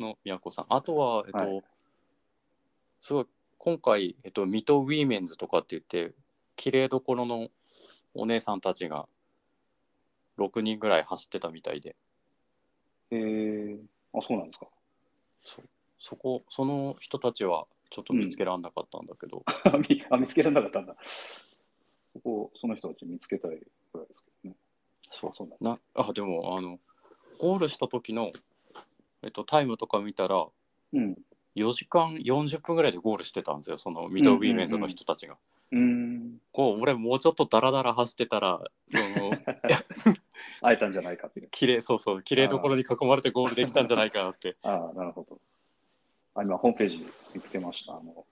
[0.00, 0.66] の宮子さん。
[0.68, 1.62] あとは、えっとはい。
[3.00, 3.26] すごい
[3.58, 6.14] 今回、えっと、水戸ウィーメンズとかって言って
[6.56, 7.48] 綺麗どころの
[8.14, 9.06] お姉さんたちが
[10.38, 11.96] 6人ぐらい走ってたみたいで。
[13.10, 13.78] えー、
[14.12, 14.66] あ、そうなんですか。
[15.98, 20.96] そこその人たちはちょっと見つけられなかったんだけど、 あ見あ見つけられなかったんだ。
[22.12, 24.56] そこ、その人たち見つけたいぐらいですけどね。
[25.10, 26.78] そうあそうなあでもあの
[27.38, 28.30] ゴールした時の、
[29.22, 30.46] えっと、タイムとか見たら
[30.92, 31.16] うん。
[31.56, 35.36] 4時間40分ぐらいでゴールしてたんですよ、その水戸ウィメンズの人たちが。
[35.72, 36.38] うん。
[36.52, 39.32] こう俺もうちょっとダラダラ走ってたら、その
[40.62, 41.48] 会えたんじゃないかっていう。
[41.50, 44.56] 綺麗そうそう、綺麗どころに囲まれてゴールできたんじゃないかなって。
[44.62, 45.40] ああ、なるほど。
[46.34, 47.96] あ今、ホームページ見つけました。
[47.96, 48.24] あの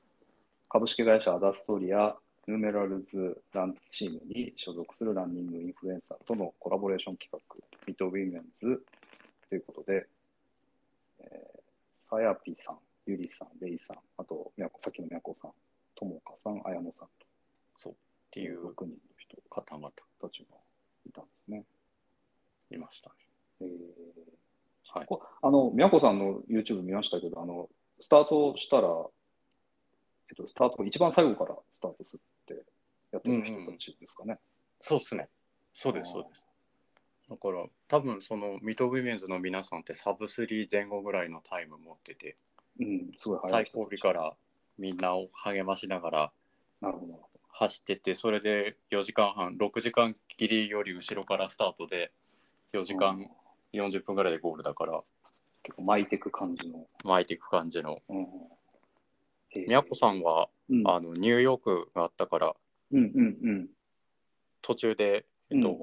[0.68, 7.56] 株式会社アダストリアヌメラルズランチームに所属するランニングインフルエンサーとのコラボレーション企画、
[7.86, 8.82] 水戸ウィメンズ
[9.48, 10.06] ということで、
[11.20, 15.50] えー、さやぴさん、ゆりさん、レイさん、あと、みやこさっきのみやこさん、
[15.96, 17.26] ともかさん、あやのさんと。
[17.76, 17.96] そうっ
[18.30, 20.56] ていう、6人の人方々たちが
[21.06, 21.64] いたんですね。
[22.70, 23.14] いましたね。
[23.62, 24.36] えー
[24.96, 25.06] はい。
[25.42, 27.68] あの、みやこさんの YouTube 見ましたけど、あの、
[28.00, 28.88] スタートしたら、
[30.28, 32.20] えっと、スタート、一番最後からスタートする
[33.16, 34.38] やってる人たちですかね。
[34.80, 35.28] そうですね。
[35.72, 36.46] そうです、そうです。
[37.28, 42.36] だから、多分その水戸ウィメンズの皆さんってサブ3前後ぐらいのタイム持ってて、
[42.80, 44.34] うん、すごい最後尾から
[44.78, 46.32] みんなを励ましながら
[46.80, 47.20] なるほど。
[47.50, 52.12] 走ってって、それで4時間半、6時間切りより後ろからスタートで、
[52.74, 53.30] 4時間
[53.72, 55.02] 40分ぐらいでゴールだから、
[55.62, 56.86] 結構巻いていく感じの。
[57.02, 57.98] 巻いていく感じの。
[58.08, 58.26] うん。
[59.66, 62.54] 宮子さんは、うん、あのニューヨークがあったから、
[62.92, 63.68] うんうんうん。
[64.62, 65.76] 途中で、えっとうん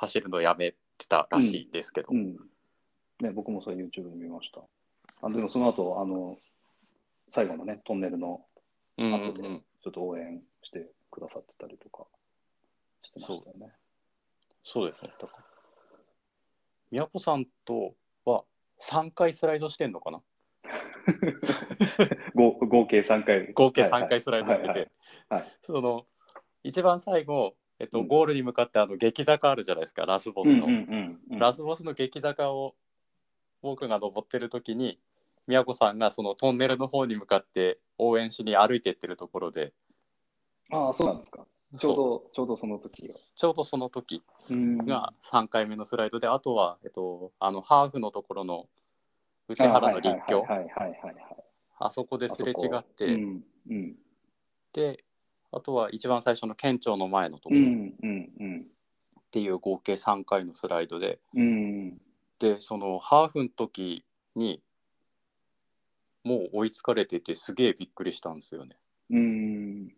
[0.00, 2.36] 走るのやめてたらしいですけど、うん。
[3.20, 4.60] ね、僕もそれ YouTube で見ました。
[5.26, 6.38] あでもその後、あの、
[7.30, 8.40] 最後のね、トンネルの
[8.96, 12.04] うんうん後でうんちょっと応援してくださってたりとか
[13.02, 13.72] してましたよね。
[14.62, 15.12] そうですね。
[15.20, 15.44] だから
[16.90, 18.44] 宮子さんとは
[18.80, 20.20] 3回スライドしてんのかな
[22.34, 23.52] 合合計3回。
[23.52, 24.90] 合計はいはい3回スライドしてて、
[25.62, 26.06] その
[26.62, 28.08] 一番最後、えっとうん。
[28.08, 30.66] ゴールに向かってあの激坂あるじゃないですかラスボスの、
[31.30, 32.74] ラスボスの激坂を
[33.62, 34.98] 僕が登ってる時に
[35.46, 39.72] 宮子さんがそのトンネルの方に向かって応援しに歩いてってるところで。
[40.70, 41.46] ああ、そうなんですか。
[41.76, 43.14] ちょうど、ちょうどその時が。
[43.34, 44.78] ちょうどその時うん。
[44.78, 48.68] が3回目のスライドで、あとは、えっと、あのハーフのところの
[49.48, 50.44] 内原の立教。
[51.80, 53.94] あそこでですれ違って、うんうん
[54.72, 55.02] で
[55.50, 58.64] あとは一番最初の県庁の前のところっ
[59.30, 61.98] ていう合計3回のスライドで、うん
[62.38, 64.04] でそのハーフの時
[64.36, 64.62] に
[66.22, 68.76] もう追いつかれててすげえびっくりしたんですよね。
[69.10, 69.92] うん。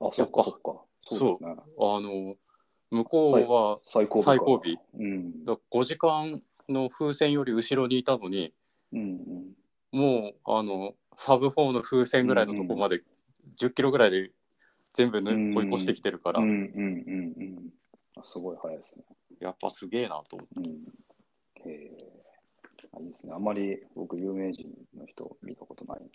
[0.00, 0.84] あ、そっかそっか。
[1.08, 1.56] そうね。
[1.56, 2.36] あの
[2.90, 4.24] 向こうは最後尾か。
[4.24, 4.60] 最後尾
[4.98, 5.44] うん。
[5.44, 8.52] だ5時間の風船より後ろにいたのに
[8.92, 9.54] うん
[9.90, 13.02] もうあのサブ4の風船ぐらいのとこまで
[13.58, 14.30] 10キロぐらいで
[14.92, 16.48] 全部、ねうん追い越してきてるから、うん。
[16.48, 16.82] うんうん
[17.36, 17.72] うん
[18.24, 19.04] すごい早いですね。
[19.40, 20.68] やっぱすげえなと思って。
[20.68, 21.70] うん。
[21.70, 22.18] へえ。
[22.92, 23.32] あいいですね。
[23.32, 26.10] あんまり僕、有名人の人見たことないんで、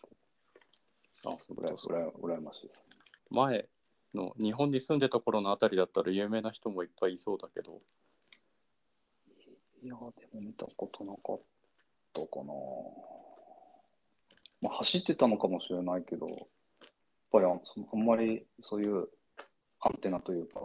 [1.25, 2.07] あうらやうらや
[2.38, 2.86] 羨ましいです。
[3.29, 3.65] 前
[4.13, 7.81] の日本に住んでた頃のあたりだったら有名な人もいっぱいいそうだけど
[9.81, 11.41] いや、でも見たことなかっ
[12.13, 12.54] たかな。
[14.62, 16.38] まあ、走ってたのかもしれないけど、やっ
[17.32, 19.10] ぱりあそあんまりそういう
[19.82, 20.62] アンテナというか、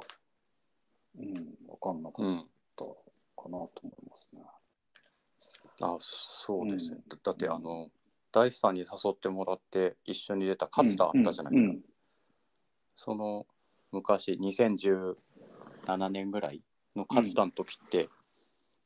[1.19, 1.33] うん、
[1.69, 2.39] わかんなかっうん
[2.77, 4.43] たかなと思いますね。
[5.81, 7.09] あそうですね、うん。
[7.09, 7.89] だだってあの
[8.31, 11.81] 大地さんに誘ってもらって一緒に出た勝田あったじゃないですか、うん
[13.01, 13.47] その
[13.93, 16.63] 昔2017年ぐらい
[16.97, 18.09] の勝田の時って、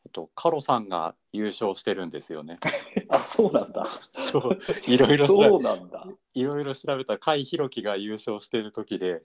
[0.04, 2.58] えっと、カロさんが優勝してるんですよね。
[3.08, 3.86] あ、そうなんだ。
[4.14, 6.06] そういろいろそうなんだ。
[6.34, 9.22] いろいろ調べたら甲斐弘樹が優勝してる時で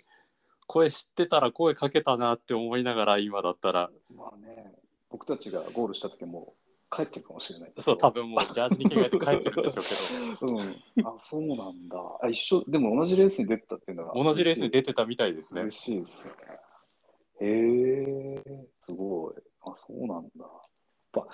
[0.67, 4.75] 声知ってたら声かけたなって思いながら今だったらまあね、
[5.09, 6.53] 僕たちがゴールした時も
[6.89, 7.71] 帰ってるかもしれない。
[7.77, 11.15] そう多分もうジャージに着替えて帰ってるんでしょうけどうん。
[11.15, 11.97] あ、そうなんだ。
[12.21, 14.23] あ、一緒、でも同じレースに出てたっていうのは。
[14.23, 16.39] 同じレースに出てたみたいですね嬉しいですよね。
[17.41, 19.35] へえ、すごい。
[19.71, 20.43] あ、そうなんだ。
[20.43, 20.49] やっ
[21.11, 21.27] ぱ、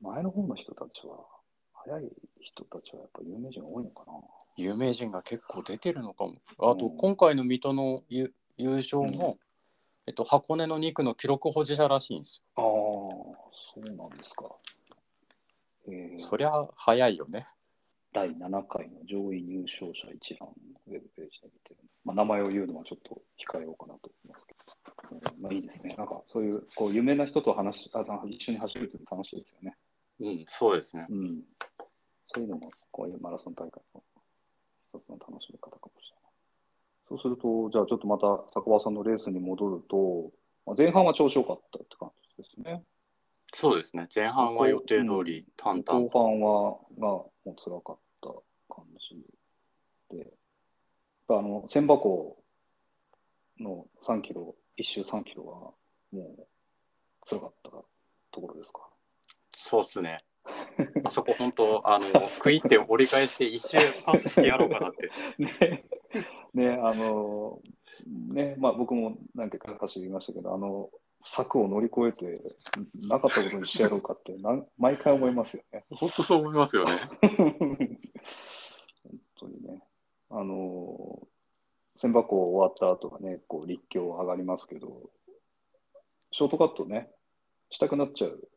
[0.00, 1.24] 前の方の人たちは、
[1.72, 2.10] 早い
[2.40, 4.12] 人たちはやっぱ有名人多いのかな。
[4.56, 9.36] 有名人が結構出てるのかもあとうん今回の水戸の優優勝も、うん
[10.06, 13.44] えっと、箱根の2区の記録保持者らしいんですああ、そ
[13.76, 14.44] うなんですか。
[15.88, 17.46] えよー、そりゃ早いよね
[18.12, 20.48] 第7回の上位入賞者一覧、
[20.88, 21.76] ウェブページで見てる。
[22.04, 24.65] まあ、名前を言うのはちょっと控えようかなと思いますけど。
[25.10, 25.94] うんまあ、いいですね。
[25.96, 29.76] なんか、そういう、こう、有名な人と話し、あ一緒に走るって楽しいですよね。
[30.20, 31.42] うんそうですねうん。
[32.28, 34.02] そういうのも、こういうマラソン大会の
[34.94, 36.32] 一つの楽しみ方かもしれない。
[37.08, 40.32] そうすると、じゃあちょっとまた坂場さんのレースに戻ると、
[40.64, 42.82] まあ、前半は調子良かったって感じですね。
[43.52, 48.28] そうですね前半は予定通り淡々後半は、がもう辛かった
[48.74, 50.26] 感じで、
[51.28, 52.36] あの、千葉湖
[53.60, 55.52] の3キロ、一周3キロは、
[56.12, 56.46] もう、
[57.28, 57.84] 辛かったと
[58.32, 58.88] ころですか？
[59.54, 60.24] そうっすね。
[61.04, 65.10] あそこ本当、あの、食いって折り返して一周パスしてやろうかなって。
[65.42, 65.82] ね、
[66.54, 67.60] ね、あの、
[68.28, 70.90] ね、まあ僕も何回か走りましたけど、あの、
[71.22, 72.40] 柵を乗り越えて、
[73.08, 75.84] なかったことにしてやろうかってなん、毎回思いますよね。
[75.90, 76.92] 本当そう思いますよね。
[77.26, 77.88] 本
[79.40, 79.82] 当にね。
[80.30, 81.26] あの、
[81.96, 85.10] 千葉湖終わった後はね、こう立教上がりますけど、
[86.30, 87.10] ショートカットね、
[87.70, 88.48] したくなっちゃう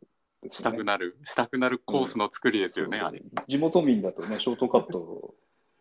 [0.41, 3.21] ですしたくなる、したくなるコースの作りですよね、あれ。
[3.47, 5.33] 地元民だとね、ショートカット、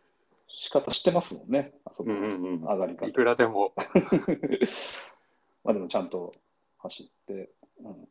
[0.49, 3.13] 仕方知ってますもんね、あそこ、うんうんうん上がり方い。
[3.13, 3.73] くらでも。
[5.65, 6.33] まあでもちゃんと
[6.79, 8.09] 走って、うん、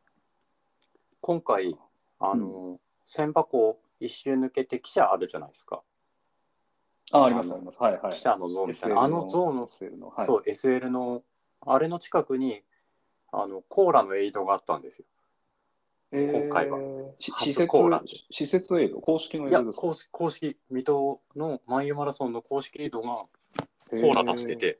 [1.21, 1.77] 今回、
[2.19, 5.83] あの、千葉湖一周抜けて汽車あるじゃないですか。
[7.11, 7.77] あ、あります、あります。
[7.81, 8.01] はいはい。
[8.11, 9.01] 汽車の像みたいな。
[9.01, 11.23] あの像の、SL の、はい、そう、SL の、
[11.65, 12.61] あれの近くに、
[13.31, 15.05] あの、コーラのエイドがあったんですよ。
[16.11, 16.79] えー今回は
[17.19, 19.81] 施設コーラ施設エイド、公式のエいや、イドですか？
[19.81, 23.29] 公式、公式、水戸のマイユマラソンの公式エイドがコ
[23.91, 24.79] へーラ出してて。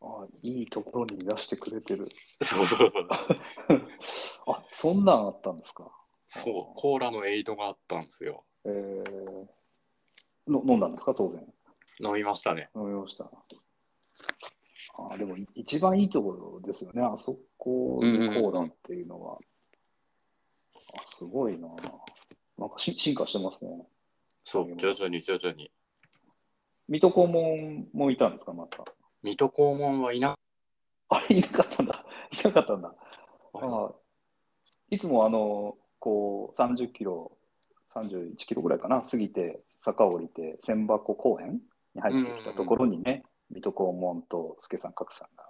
[0.00, 2.08] あいいところに出してくれてる。
[2.42, 2.92] そうそうそう。
[4.52, 5.90] あそんなんあったんですか？
[6.26, 8.44] そう、コーラのエイドがあったんですよ。
[8.64, 9.46] えー、
[10.46, 11.42] の飲んだんですか、当然。
[12.00, 12.70] 飲みましたね。
[12.74, 13.30] 飲みました。
[14.98, 19.38] あでも一番いいところですよね、あそこでコーラっていうのは。
[20.74, 21.68] あすごいな。
[22.58, 23.70] なんかし進化してますね。
[24.44, 25.70] そう、徐々に徐々に。
[26.88, 28.84] 水戸黄門もいたんですか、また。
[29.22, 30.34] 水戸黄門はいな
[31.08, 32.04] あれ、いなかったんだ。
[32.32, 32.94] いなかったんだ。
[33.54, 33.92] ああ
[34.90, 37.36] いつもあの、こう、30キロ、
[37.92, 41.60] 31キロぐらいかな、過ぎて、坂を降りて、千箱公園
[41.94, 45.48] に入ってきたところにね、水戸黄門と助さん、角さんが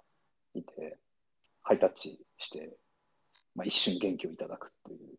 [0.53, 0.97] いて、
[1.63, 2.77] ハイタッチして、
[3.55, 5.17] まあ、一瞬元気をいただくっていう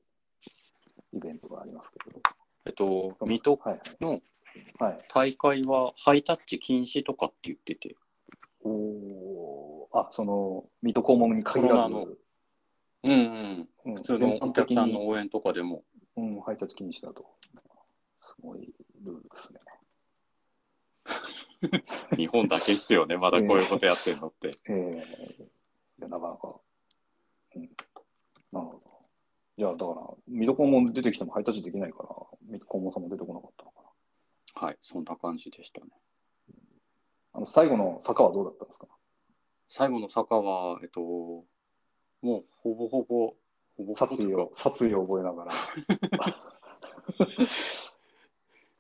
[1.15, 2.21] イベントがありますけど。
[2.67, 4.23] えっと、水戸はいのはい。
[4.79, 7.97] はい、大会はハイタッチ禁止とかって言ってて、
[8.63, 9.99] おー。
[9.99, 13.95] あ、その、水戸黄門に限らず、うんうん、うん。
[13.95, 15.83] 普通のお客さんの応援とかでも、
[16.17, 17.27] うん、配達禁止だと。
[18.21, 18.73] すごい
[19.05, 19.61] ルールですね。
[22.17, 24.51] 日本だけっすよね、 まだこういうことやってんのって。
[24.69, 25.03] え
[25.41, 25.45] え
[25.99, 26.61] いやなかなか。
[27.57, 27.63] うん。
[27.63, 27.69] な
[28.61, 28.83] るほど。
[29.57, 29.95] いや、だから、
[30.29, 32.09] 水戸黄門出てきても配達できないから、
[32.43, 33.89] 水戸黄門さんも出てこなかったのかな。
[34.69, 35.91] はい、そんな感じでしたね。
[37.33, 38.87] あの、最後の坂はどうだったんですか？
[39.67, 41.45] 最後の坂は、えっと、も
[42.23, 43.35] うほぼほぼ、
[43.77, 45.53] ほぼほぼ殺意を、殺意を覚えながら。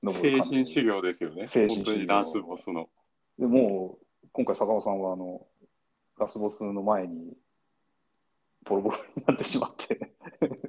[0.04, 1.46] 精神修行ですよね。
[1.46, 2.88] 精神修行本当にラスボスの。
[3.38, 5.46] でもう、今回坂尾さんは、あの、
[6.18, 7.36] ラスボスの前に、
[8.64, 10.12] ボロボロになってしまって。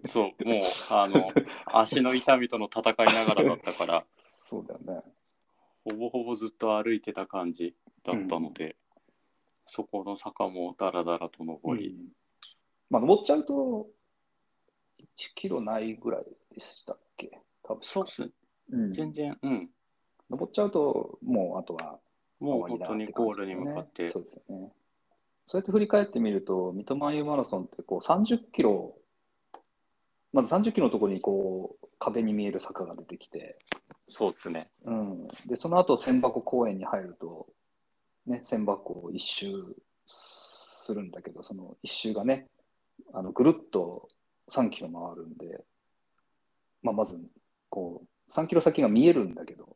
[0.06, 1.32] そう、もう、あの、
[1.65, 5.02] 足の痛みとの戦いながらだったから、そうだよね。
[5.84, 8.76] ほぼほぼずっと歩いてた感じだったので、
[9.65, 12.08] そこの坂もだらだらと登り、うん
[12.89, 13.88] まあ、登っちゃうと、
[15.00, 15.04] 1
[15.36, 17.39] キロないぐらいでしたっけ？
[17.63, 18.30] 多分そうっすね、
[18.71, 18.91] うん。
[18.91, 19.69] 全然、うん、
[20.29, 21.99] 登っちゃうと、もうあとは
[22.39, 24.10] もう本当にゴールに向かって。
[24.10, 24.71] そう、ですよね。
[25.47, 28.95] そうやって振り返ってみると、水戸万有マラソンってこう30キロ、
[30.32, 33.58] まず30キロのところにこう壁に見える坂が出てきて、
[34.08, 34.69] そうですね。
[34.86, 37.47] うん、でその後千箱公園に入ると、
[38.27, 39.75] ね、千箱を一周
[40.08, 42.47] するんだけど、その一周がね、
[43.13, 44.08] あのぐるっと
[44.51, 45.63] 3キロ回るんで、
[46.84, 47.19] まあ、まず
[47.69, 49.76] こう3キロ先が見えるんだけど、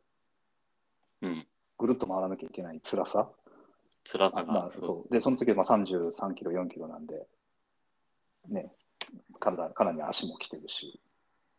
[1.22, 1.46] うん、
[1.78, 3.28] ぐるっと回らなきゃいけない辛さ。
[4.04, 4.84] 辛さが、まあ、そう。
[4.84, 5.12] そう。
[5.12, 7.26] でその時はまあ33キロ、4キロなんで、
[8.48, 8.72] ね、
[9.40, 11.00] 体かなり足も来てるし、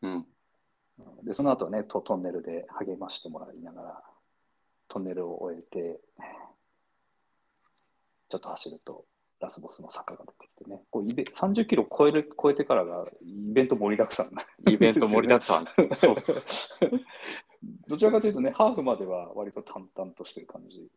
[0.01, 0.25] うん、
[1.23, 4.03] でその後はねト、トンネルで励ましてもらいながら、
[4.87, 5.99] トンネルを終えて、
[8.29, 9.05] ちょっと走ると、
[9.39, 10.54] ラスボスの坂が出てきて
[11.05, 15.65] イベ30キロ超える超えてからがイベント盛りだくさんなイベント盛りだくさん。
[15.95, 16.15] そう。
[17.87, 20.89] どちらかというとね、ハーフまでは割と淡々としてる感じ。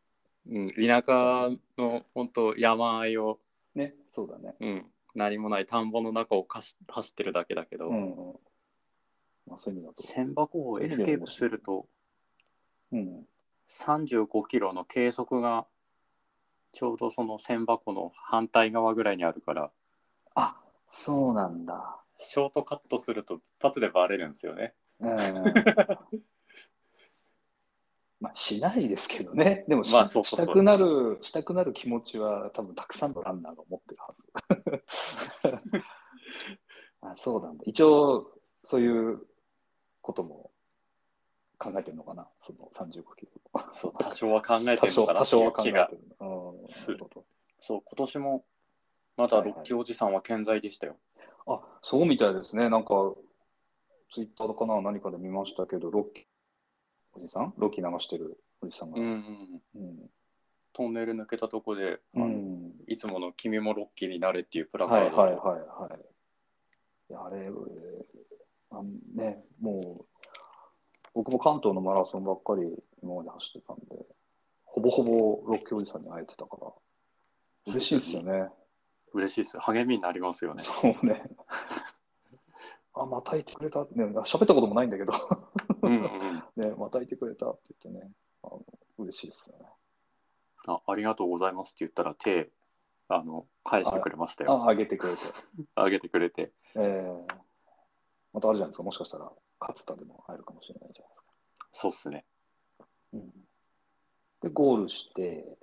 [0.50, 3.38] うん、田舎の本当山あいを、
[3.74, 4.54] ね、そうだね。
[4.60, 8.38] うん、何もない田んぼの中をかし走ってるだけだけど、うん、うん。
[9.46, 10.02] まあ、そういう意味だと。
[10.02, 11.86] 千波湖をエスケープすると
[12.92, 13.26] うん。
[13.66, 15.66] 35キロの計測が
[16.72, 19.70] ちょうどその千波湖の反対側ぐらいにあるからあ、
[20.90, 22.00] そうなんだ。
[22.16, 24.74] ショートカットすると一発でバレるんですよね。
[25.00, 25.16] うん。
[25.16, 25.20] ま
[28.20, 29.64] まあ、しないですけどね。
[29.68, 34.26] でもし,、まあそうそうそうしたくなる、したくなる気持ちは多分たくさんのランナーが持ってるはず。
[37.00, 37.62] あそうなんだ。
[37.66, 38.32] 一応、
[38.64, 39.24] そういう
[40.02, 40.50] ことも
[41.58, 43.32] 考えてるのかな、その35キロ。
[43.72, 45.88] そう多少は考えてるのかな多少は考えてる。
[46.20, 48.44] うん、そう今年も
[49.18, 50.96] まだはいはい六期おじさんは健在でしたよ、
[51.46, 51.54] ど。
[51.56, 52.70] あ、そうみたいですね。
[52.70, 53.14] なんか、
[54.14, 56.24] ツイッターかな、何かで見ましたけど、ロッキー、
[57.14, 57.52] おじさん？
[57.58, 58.98] ロッキー流してるおじさんが。
[58.98, 60.10] うんうんうん。
[60.72, 66.00] トンネル抜けたとこで、うんいつもの「君もロッキーになれ」っていうプラカはいードと、はいはいはい。
[67.10, 67.50] いやあれ、
[68.70, 70.06] あのね、もう、
[71.14, 72.62] 僕も関東のマラソンばっかり
[73.02, 74.06] 今まで走ってたんで、
[74.64, 76.72] ほぼほぼロッキーおじさんに会えてたから、
[77.72, 78.48] 嬉しいですよね。
[79.12, 79.62] 嬉しいですよ。
[79.62, 80.64] 励みになりますよね。
[80.64, 81.22] そうね。
[82.94, 83.80] あ、またいてくれた。
[83.80, 83.86] ね、
[84.24, 85.12] 喋ったこともないんだけど、
[85.82, 86.42] うんうん。
[86.56, 88.64] ね、またいてくれたって言ってね、あの
[88.98, 89.66] 嬉しいですよね。
[90.66, 92.50] あありがとうございますって言ったら手
[93.08, 94.64] あの返してくれましたよ。
[94.64, 95.20] あ、あげてくれて。
[95.74, 96.52] あげてくれて。
[96.74, 97.34] えー、
[98.32, 101.34] またあるじゃないですか、もしかしたら、勝田でも入るかもしれないじゃないですか。
[101.72, 102.26] そうっすね。
[103.12, 103.30] うん。
[104.42, 105.58] で、ゴールして、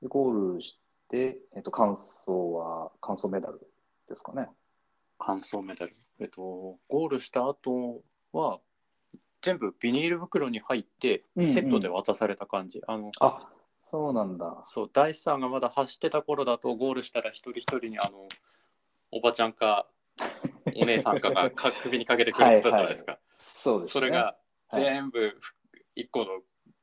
[0.00, 0.78] でゴールし
[1.08, 3.60] て、えっと、完走は、完走メダル
[4.08, 4.48] ですかね。
[5.18, 8.02] 完走メダルえっとゴールした後
[8.32, 8.60] は
[9.42, 13.48] 全部ビニール袋に入ってうんうんセットで渡された感じ、あのあ、
[13.88, 14.60] そうなんだ。
[14.64, 18.26] そう大師さんがまだ走ってた頃だとゴールしたら一人一人にあの
[19.12, 19.86] おばちゃんか
[20.74, 23.92] お姉さんかがか首にかけてくれてたじゃないですか、そうですね。
[23.92, 24.36] それが
[24.68, 25.40] はい全部
[25.94, 26.40] 一個の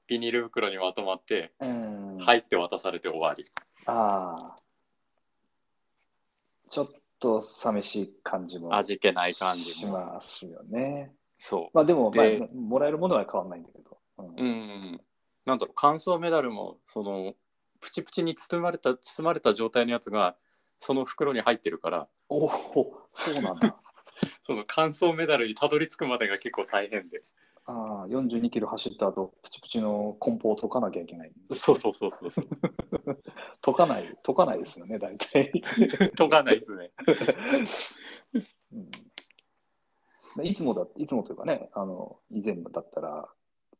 [0.07, 3.45] ビニール袋にまとまってうん、入って渡されて終わり、
[3.87, 4.55] ああ。
[6.69, 6.89] ちょっ
[7.19, 11.13] と寂しい感じも味気ない感じしもますよね。
[11.37, 13.97] そまあでも、まあで、もらえるものは変わらないんだけど。
[14.17, 15.01] うんううん
[15.45, 17.33] なんだろう完走メダルもその
[17.81, 20.35] プチプチに包まれた包まれた状態のやつが
[20.79, 23.77] その袋に入ってるからおお、そうなんだ。
[24.41, 27.21] その完走メダルにたどり着くまでが結構大変で
[27.65, 31.31] ああ、42キロ走った後、プチプチの梱包を解かなきゃいけない。
[31.45, 32.29] そうそうそうそう。
[32.29, 32.47] そ う
[33.61, 35.51] 解かない、解かないですよね、大体。
[36.15, 36.91] 解かないですね。
[38.73, 40.45] うん。
[40.45, 43.29] いつもだ、いつもというかね、あの、以前だったら、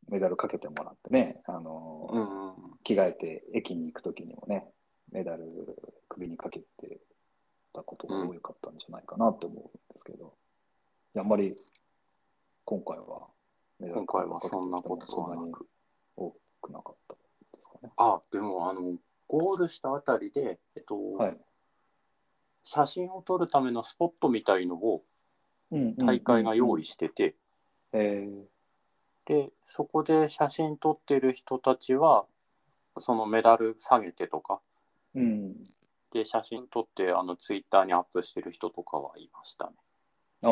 [0.09, 2.53] メダルかけてもらってね、あの、うんうん
[2.83, 4.69] 着替えて駅に行くときにもね、
[5.11, 5.45] メダル
[6.09, 6.99] 首にかけて
[7.71, 10.33] たことが多かったんじゃないかなと思うんですけど、
[11.15, 11.55] いやあんまり
[12.65, 13.27] 今回は
[13.79, 15.67] 今回はそんなことはなく
[16.15, 17.19] 多くなかったで
[17.57, 17.91] すかね。
[17.97, 18.95] あでもあの
[19.27, 21.37] ゴールしたあたりで、えっとはい。
[22.63, 25.03] 写真を撮るためのスポットみたいのを
[25.71, 26.81] うん大会が用意。
[26.81, 27.35] 意してて、
[27.91, 28.43] えー
[29.25, 32.25] でそこで写真撮ってる人たちは
[32.97, 34.59] そのメダル下げてとか
[35.15, 35.63] うん。
[36.11, 39.71] で写真撮ってあのツイッターにアップしてる人とかはいましたね
[40.43, 40.51] ああ。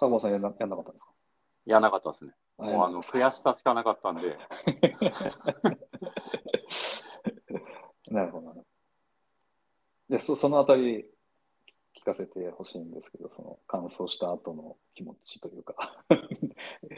[0.00, 1.12] 佐久間さんやんなやんなかったんですか？
[1.66, 2.32] やらなかったですね。
[2.58, 4.38] あもうあの悔しさしかなかったんで。
[8.10, 8.54] なるほどな。
[8.54, 8.64] るほど。
[10.08, 11.04] でそそのあたり
[11.94, 16.02] 聞かせてほしいんですけど、その乾燥した後の気持ちというか、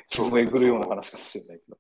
[0.06, 1.76] 気をえぐるような話かもしれないけど、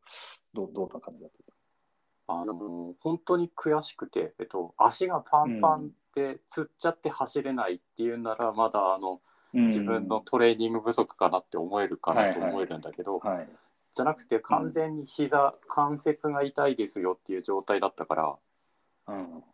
[0.52, 2.34] どうどんな感じだった？
[2.34, 9.20] あの本当に悔しくて、えっと、足がパンパンでつっちゃって走れないっていうならまだあの
[9.52, 13.48] 自分のトレーニング不足かなって思えるかなと思えるんだけど、はい。
[13.94, 18.36] じゃなくて完全に膝、関節が痛いですよっていう状態だったから
[19.08, 19.44] うん。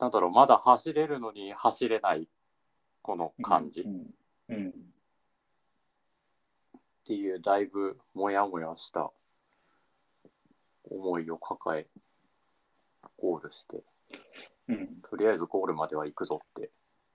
[0.00, 2.26] なんだろうまだ走れるのに走れない
[3.02, 4.14] この感じっうん。
[4.48, 4.74] うん。
[7.04, 9.10] ていうだいぶモヤモヤした
[10.90, 11.86] 思いを抱え
[13.18, 13.84] ゴールして
[14.68, 14.88] うん。
[15.08, 16.70] とりあえずゴールまでは行くぞって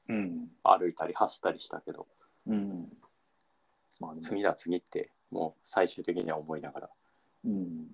[0.10, 0.47] うん。
[0.64, 2.08] 歩いたり走ったりしたけど
[2.47, 2.88] うん。
[3.99, 6.89] まあ次だ次ってもう最終的には思いながら
[7.45, 7.88] うん。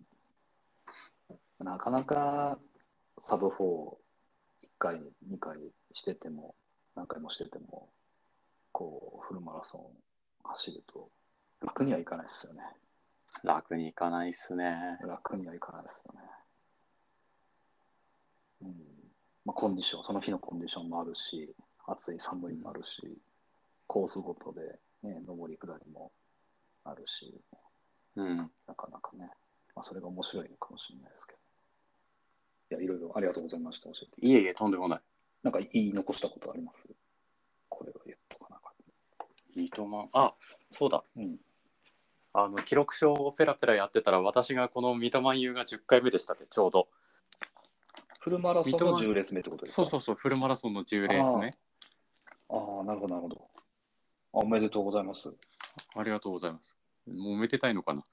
[1.59, 2.57] なかなか
[3.25, 3.53] サブ4、
[4.63, 4.95] 1回、
[5.29, 5.57] 2回
[5.93, 6.55] してても、
[6.95, 7.89] 何回もしてても、
[8.71, 9.81] こう、フルマラソン
[10.43, 11.09] 走ると、
[11.61, 12.63] 楽にはいかないですよね。
[13.43, 16.19] 楽にいかないっすね楽にはいかないですよね。
[18.63, 18.75] うん。
[19.45, 21.55] まあ、コンディション、その日のコンディションもあるし、
[21.91, 23.17] 暑い、寒いもあるし、
[23.87, 26.11] コースごとで、ね、上り下りも
[26.83, 27.33] あるし、
[28.15, 28.37] うん
[28.67, 29.29] なかなかね、
[29.75, 31.39] まあ、それが面白いのかもしれないですけど。
[32.71, 33.89] いや、いろいろありがとうございました。
[33.89, 34.25] 教えて。
[34.25, 35.01] いえいえとんでもない
[35.43, 36.87] なんか言い残したことあります？
[37.69, 39.17] これを言っとかなかっ
[39.55, 40.31] 三笘あ
[40.69, 41.05] そうだた。
[41.17, 41.37] うん。
[42.33, 46.87] あの記録書をペラペラやってたら私がこの三笘優が10回目でしたってちょうど
[48.19, 49.75] フルマラソンの10レース目ってことですか？
[49.75, 51.57] そうそうそうフルマラソンの10レースね
[52.51, 53.47] ああ、なるほど、なるほど。
[54.33, 55.29] あおめでとうございます。
[55.95, 56.75] ありがとうございます
[57.07, 58.03] もうめでたいのかな？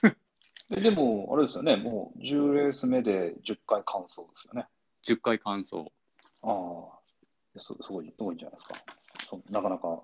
[0.70, 4.66] ででも、あれですよね、もう10レース目で10回完走ですよね。
[5.04, 5.92] 10回完走
[6.42, 8.74] ああ、すすごい、すごいんじゃないですか。
[9.28, 10.02] そなかなか、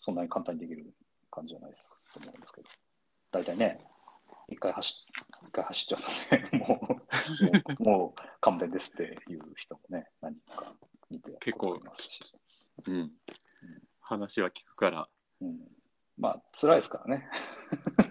[0.00, 0.94] そんなに簡単にできる
[1.30, 2.70] 感じじゃないですと思うんですけど。
[3.30, 3.86] 大体ね、
[4.48, 5.06] 一回走
[5.42, 6.94] 一回走っちゃうとね、 もう、
[7.44, 10.72] もうもう勘弁ですっていう人もね、何人か
[11.10, 12.34] 見て結構いますし。
[12.86, 13.12] うん
[14.00, 15.08] 話は聞くから
[15.40, 15.58] うん、
[16.18, 17.28] まあ、辛いですからね。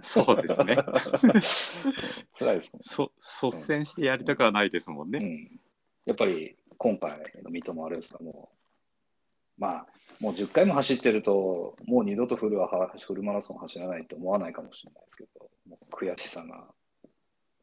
[0.01, 0.75] そうですね
[2.37, 2.79] 辛いですね。
[2.81, 3.11] そ
[3.51, 5.61] 率先してやりたくはないですもんね、うん、
[6.05, 9.87] やっぱり今回の三笘あれですか、もう、まあ、
[10.19, 16.73] もう10回も走ってると、もう二度とフルはフルマラソン走らないと思わないかもしれないですけど、もう悔しさが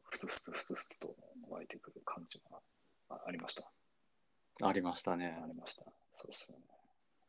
[0.09, 1.15] ふつふつふつふつと
[1.49, 2.59] 湧いてくる感じが
[3.09, 3.71] あありました。
[4.63, 5.83] ありましたねありました。
[6.17, 6.57] そうですね。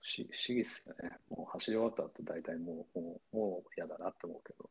[0.02, 1.16] 不思議っすよね。
[1.30, 4.68] もう走り終わった後、大体もう、もう、もう嫌だなって思うけど、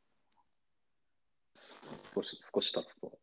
[2.14, 3.18] 少し、少し経つと、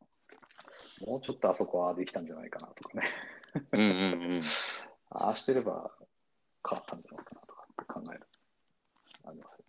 [1.06, 3.02] もうちょっとあそこはできたんじゃないかなとかね。
[3.72, 3.86] うんうん
[4.34, 4.42] うん
[5.10, 5.90] ああしてれば
[6.68, 8.26] 変わったんじゃないかなとかって考える。
[9.24, 9.64] ありますよ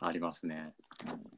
[0.00, 0.74] ありますねね。
[1.12, 1.30] うん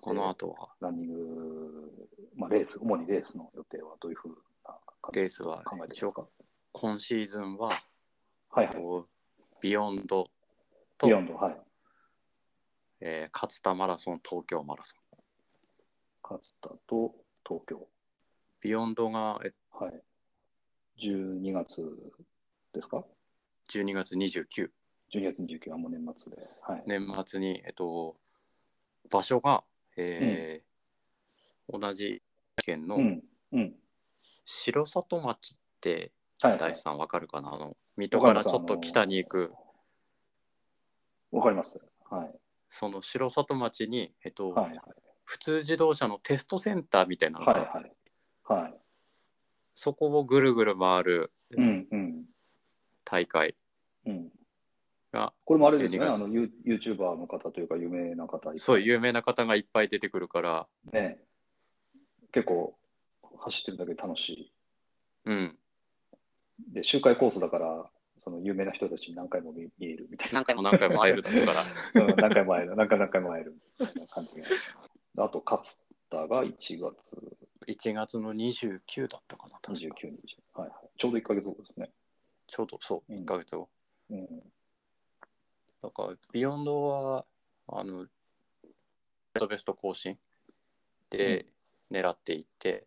[0.00, 0.72] この後は？
[0.80, 4.78] ランニング、まあ、レース、主にレースの予定はどういうふうな
[5.12, 6.28] レースは考えて一応ますか？
[6.72, 7.70] 今シーズンは
[8.50, 8.76] はいはい。
[9.58, 10.30] とビヨンド
[10.96, 11.56] とビヨンド、はい。
[13.00, 15.00] えー勝田マラソン東京マラソン
[16.22, 17.14] 勝田と
[17.46, 17.86] 東京。
[18.62, 20.02] ビヨンドがえはい。
[21.00, 21.80] 12月
[22.72, 23.04] ですか
[23.70, 24.70] ？12月29
[25.14, 26.38] ?12 月29はもう年末で。
[26.62, 26.82] はい。
[26.86, 28.16] 年末に、えっと、
[29.10, 29.62] 場所が、
[29.96, 30.68] えー
[31.70, 32.22] 同じ
[32.64, 33.22] 県のうん。
[33.52, 33.74] うん。
[34.46, 36.80] 城里町って大地。
[36.80, 37.52] さんわかるかな？
[37.54, 39.52] あの水戸からちょっと北に行く
[41.32, 41.80] わかります。
[42.08, 42.38] はい。
[42.68, 44.68] その城里町に、えっとはい。
[44.68, 44.78] はい。
[45.24, 47.62] 普通自動車のテストセンターみたいなのが、はい。
[47.64, 48.62] はい。
[48.62, 48.80] はい。
[49.74, 51.88] そこをぐるぐる回るうん。
[51.90, 52.24] うん。
[53.04, 53.56] 大会
[54.06, 54.30] うん。
[55.12, 61.18] が、これもあれですね、12月あー YouTuber の方というか、有名な方そう有名な方がいっぱい出てくるから、ね、
[62.32, 62.78] 結構
[63.38, 64.52] 走ってるだけで楽しい。
[65.24, 65.58] うん、
[66.72, 67.90] で、周回コースだから、
[68.24, 70.40] その有名な人たちに何回も見見えるみたいな。
[70.40, 75.24] 何回も何回も会えるだからうん何回も会える、何回何回も会えるみたいな感じが。
[75.24, 75.62] あと、勝
[76.10, 76.94] 田が1月
[77.68, 80.38] 1月の29だったかな確か29日。
[80.54, 80.88] はいはい。
[80.96, 81.90] ちょうど1ヶ月後ですね。
[82.46, 83.68] ちょうどそううん1ヶ月後、
[84.10, 84.26] うん。
[85.82, 87.24] だからビヨンドは
[87.68, 88.06] あの
[89.48, 90.18] ベスト更新
[91.10, 91.46] で
[91.90, 92.86] 狙っていって、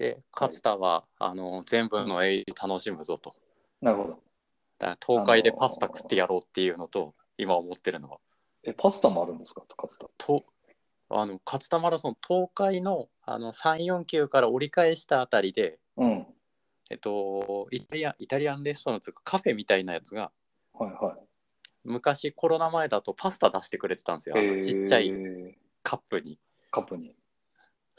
[0.00, 3.34] で勝田は、あの全部の栄誉楽しむぞと
[3.82, 4.08] なるほど。
[4.08, 4.20] だか
[4.86, 8.18] ら東海でパスタ食ってやろうっていうのと、今思ってるのは
[8.62, 9.62] え、パスタもあるんですか？
[9.76, 10.06] 勝田。
[10.16, 10.44] と
[11.10, 16.26] あの勝田マラソン東海のあの349から折り返したあたりでうん。
[16.90, 20.32] えっとイタリアンイタリアンレストランというかカフェみたいなやつが
[20.72, 21.18] はいは
[21.84, 24.48] 昔コロナ前だとパスタ出してくれてたんですよ、い。
[24.48, 26.38] あのちっちゃいえーカップに
[26.70, 27.14] カップに。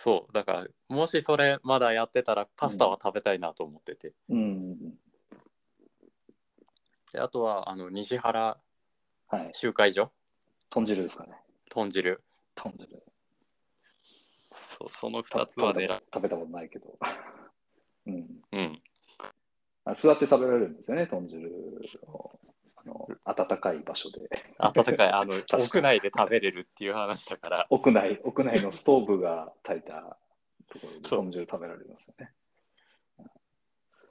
[0.04, 4.76] そうだからもしそれまだやってたらパスタは食べたいなと思ってて、うん。
[7.14, 8.58] であとはあの西原
[9.28, 9.52] はい。
[9.54, 10.12] 集会所？
[10.72, 11.34] 豚汁ですかね。
[11.70, 12.24] 豚汁
[12.56, 13.04] 豚汁。
[14.70, 16.97] そうそのた2つは食べ狙た食べたことないけど。
[18.08, 18.41] うん。
[18.54, 18.82] うん
[19.86, 21.47] あ座って食べられるんですよね、豚汁
[22.08, 22.39] を。
[22.86, 24.29] あの暖かい場所で。
[24.57, 30.17] 暖かいあの 屋内で食べれるっていう話だから屋内、屋内のストーブが焚いた
[30.69, 32.32] ところで豚汁食べられますよね。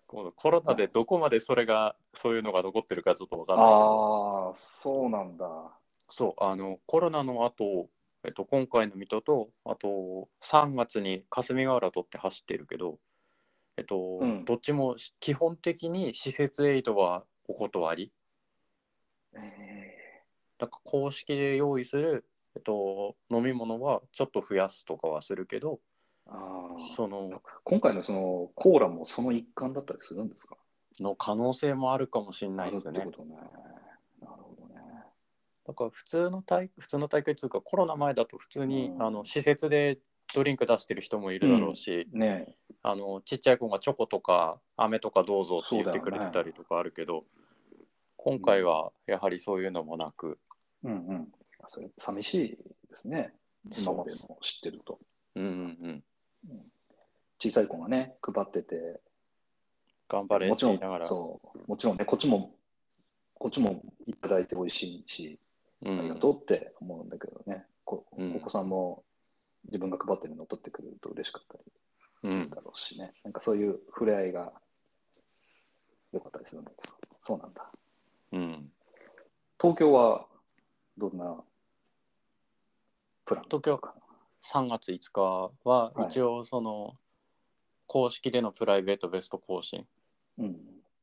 [0.06, 5.46] このコロナでどこまでそれがそういうのが残ってるかちょっとわかんないああ、そうなんだ。
[6.08, 7.88] そうあのコロナの後、
[8.24, 12.98] えっと今回の水戸とあと3月に霞ヶ浦取って走ってるけど
[13.76, 18.12] えっと、うんどっちも基本的に施設エイドはお断り
[19.34, 20.22] え
[20.58, 22.24] だから公式で用意する、
[22.56, 26.94] えっと、飲み物はちょっと増やすとかはするけどー、あー。
[26.94, 30.56] その今回のそのコーラもその一環だったりするんですか？
[30.98, 32.98] の可能性もあるかもしれないですね。
[32.98, 32.98] ね。
[32.98, 34.80] なるほどね。
[35.66, 39.02] だから普通の大普通の大会っていうかコロナ前だと普通に、うん。
[39.02, 39.98] あの施設で
[40.34, 42.54] ドリンク出してる人もいるだろうし、ね。
[42.82, 47.24] あのちっちゃい子がチョコとか飴とかどうぞって言ってくれてたりとかあるけど、
[48.22, 50.38] 今回はやはりそういうのもなく
[50.84, 51.28] うんうん。
[51.68, 52.48] それ寂しい
[52.90, 53.32] ですね。
[53.78, 54.98] 今までの知ってると。
[55.36, 56.02] うんうんうん。
[57.38, 59.00] 小さい子がね、配ってて、
[60.06, 60.78] 頑張れっもちろん。
[61.06, 62.54] そう、もちろんね、こっちも、
[63.38, 65.38] こっちもいただいて美味しいし、
[65.82, 66.18] うありがん。
[66.18, 69.02] とうって思うんだけどね、こうんお子さんも
[69.64, 71.64] 自分が配ってるのを取ってくれると嬉しかったり
[72.24, 72.42] うん。
[72.42, 74.52] するだろうしね、なんかそういう触れ合いが
[76.12, 77.69] 良かったりするんだけど、そうなんだ。
[78.32, 78.72] うん。
[79.60, 80.26] 東京は
[80.96, 81.36] どんな
[83.24, 83.44] プラン？
[83.44, 83.80] 東京
[84.42, 85.20] 3月5日
[85.64, 86.96] ははい一応その
[87.86, 89.86] 公式でのプライベートベスト更新
[90.38, 90.56] うん。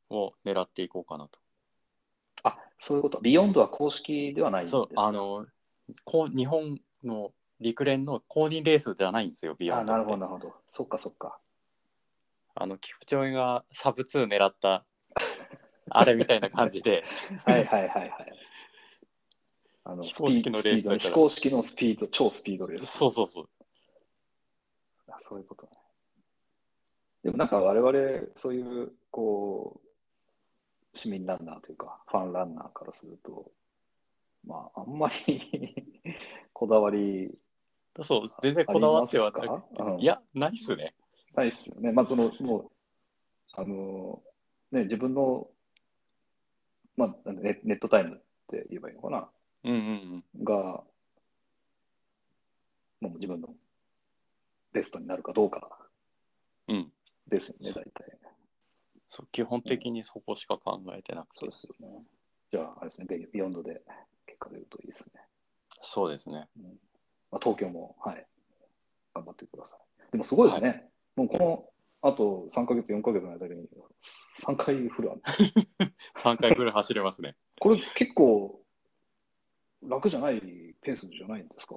[0.10, 1.40] を狙っていこうかなと。
[2.44, 3.20] あ、そういうこと？
[3.20, 5.46] ビヨンドは公式ではないんですそう、あの、
[6.06, 10.18] こう日本の陸連の公認レースじゃないんですよ、ビヨあ、ンドなるほど、。
[10.18, 10.56] なるほど。
[10.72, 11.40] そっかそっか。
[12.56, 14.86] あの、キプチョイがサブ2狙った、
[15.90, 17.04] あれみたいな感じで、
[17.46, 18.34] はいはいはいはい。
[19.84, 22.98] あの非公式のレースだから非公式のスピード、超スピードレース。
[22.98, 23.50] そうそうそう。
[25.10, 25.72] あそういうことね。
[27.24, 29.82] でもなんか我々、そういう、こ
[30.94, 33.52] う、市民ランナーというか、ファンランナーからすると、
[34.46, 35.94] まあ、あんまり
[36.54, 37.38] こだわり
[38.04, 40.94] そう、全然こだわってはなくいや、ないっすね。
[41.36, 41.92] ないっすよね。
[41.92, 42.72] まあ、その、もう、
[43.54, 44.22] あの、
[44.72, 45.48] ね、自分の、
[46.98, 49.30] まあ、ネネットタイムって言えばいいのかな？
[49.64, 50.44] うんうんうん。
[50.44, 50.54] が、
[53.00, 53.56] もう自分の
[54.74, 55.88] ベストになるかどうか
[56.68, 56.92] うん。
[57.28, 58.18] ですよね、大体。
[59.10, 61.50] そう基本的にそこしか考えてなくてそう。
[61.50, 62.04] ですよね。
[62.52, 63.82] じゃあ、あれですね、ビビヨンドで
[64.26, 65.22] 結果出るといいですね。
[65.82, 66.50] そうですね。
[66.58, 66.64] うん
[67.30, 68.26] まあ、東京も、はい、
[69.14, 70.12] 頑張ってください。
[70.12, 70.90] でもすごいですね。
[71.16, 71.70] もうこの、
[72.08, 73.68] あと3ヶ月、4ヶ月の間に
[74.42, 75.22] 3回フルある。
[76.24, 77.36] 3回ぐらい走れますね。
[77.60, 78.62] これ結構
[79.84, 80.40] 楽じゃない
[80.82, 81.76] ペースじゃないんですか？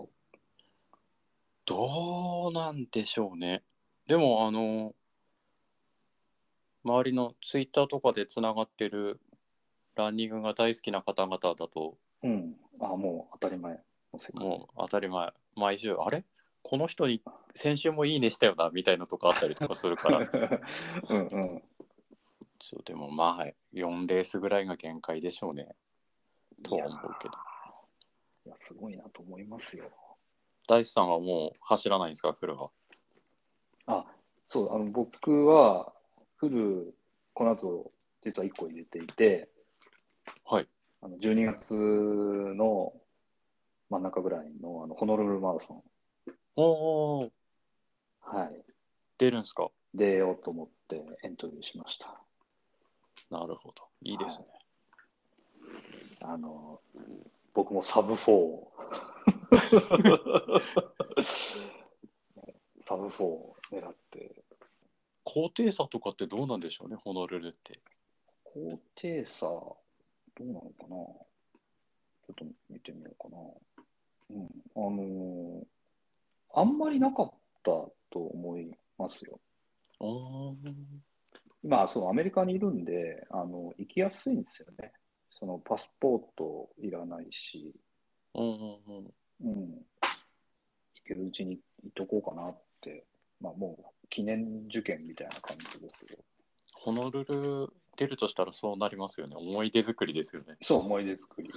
[1.67, 3.65] どうなんでしょうね。
[4.07, 4.95] でも、あの、
[6.85, 9.21] 周りのツイッターとかでつながってる
[9.97, 12.57] ランニングが大好きな方々だと、うん。
[12.81, 13.75] あもう当たり前。
[14.35, 16.25] もう当たり前、毎週、あれ？
[16.63, 17.23] この人に
[17.55, 20.19] 先週もいいねしたよな、みたいなとかあったりとかするから、
[21.09, 21.63] うんうん。
[22.59, 25.75] ちょでもまあ、4レースぐらいが限界でしょうね。
[26.63, 27.35] とは思うけど。
[28.47, 29.91] いや、すごいなと思いますよ。
[30.69, 32.71] 大地さんはもう走らないんですか、フルは？
[33.87, 34.05] あ、
[34.45, 35.93] そう、あの、僕は、
[36.37, 36.95] フル、
[37.33, 37.93] この後、
[38.23, 39.49] 実は1個入れていて、
[40.45, 40.69] はい。
[41.03, 42.93] あの12月の
[43.89, 45.83] 真ん中ぐらいのあのホノルルマラソン、
[46.57, 47.31] おー、
[48.23, 48.63] はい、
[49.19, 49.71] 出るんすか？
[49.95, 52.21] 出ようと思ってエントリーしました。
[53.31, 53.85] なるほど。
[54.03, 54.47] いいですね。
[56.21, 56.81] あの、
[57.55, 58.69] 僕もサブ4。
[62.87, 64.35] サブ4を狙って、
[65.25, 67.79] 高低差とかってどうなんでしょうね、ホノルルって。
[68.45, 69.77] 高低差、ど
[70.41, 70.89] うなのかな？
[70.89, 73.39] ちょっと見てみようかな。
[74.31, 75.63] うん、あの
[76.55, 77.31] あんまりなかっ
[77.63, 77.71] た
[78.11, 79.41] と思いますよ。
[79.99, 80.57] おー
[81.63, 84.93] 今、そう、アメリカにいるんで、あの、行きやすいんですよね。
[85.31, 87.75] その、パスポートいらないし、
[88.35, 89.13] うんうんうん。
[89.43, 89.85] うん、行
[91.07, 93.05] けるうちに行っとこうかなって、
[93.41, 96.25] まあ、もう、記念受験みたいな感じですけど、
[96.73, 99.37] ホノルル出るとしたらそうなりますよね。
[99.37, 100.57] 思い出作りですよね。
[100.63, 101.51] そう、思い出作り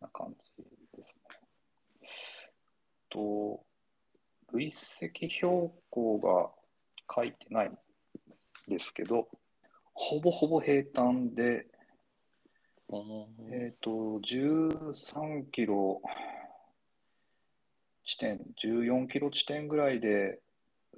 [0.00, 0.47] な感じ。
[3.18, 3.64] と、
[4.52, 6.50] 累積標高が
[7.14, 7.78] 書いてないん
[8.68, 9.28] ですけど、
[9.92, 11.66] ほぼほぼ平坦で、
[13.52, 16.00] えっ、と、13キロ
[18.04, 20.40] 地点、14キロ地点ぐらいで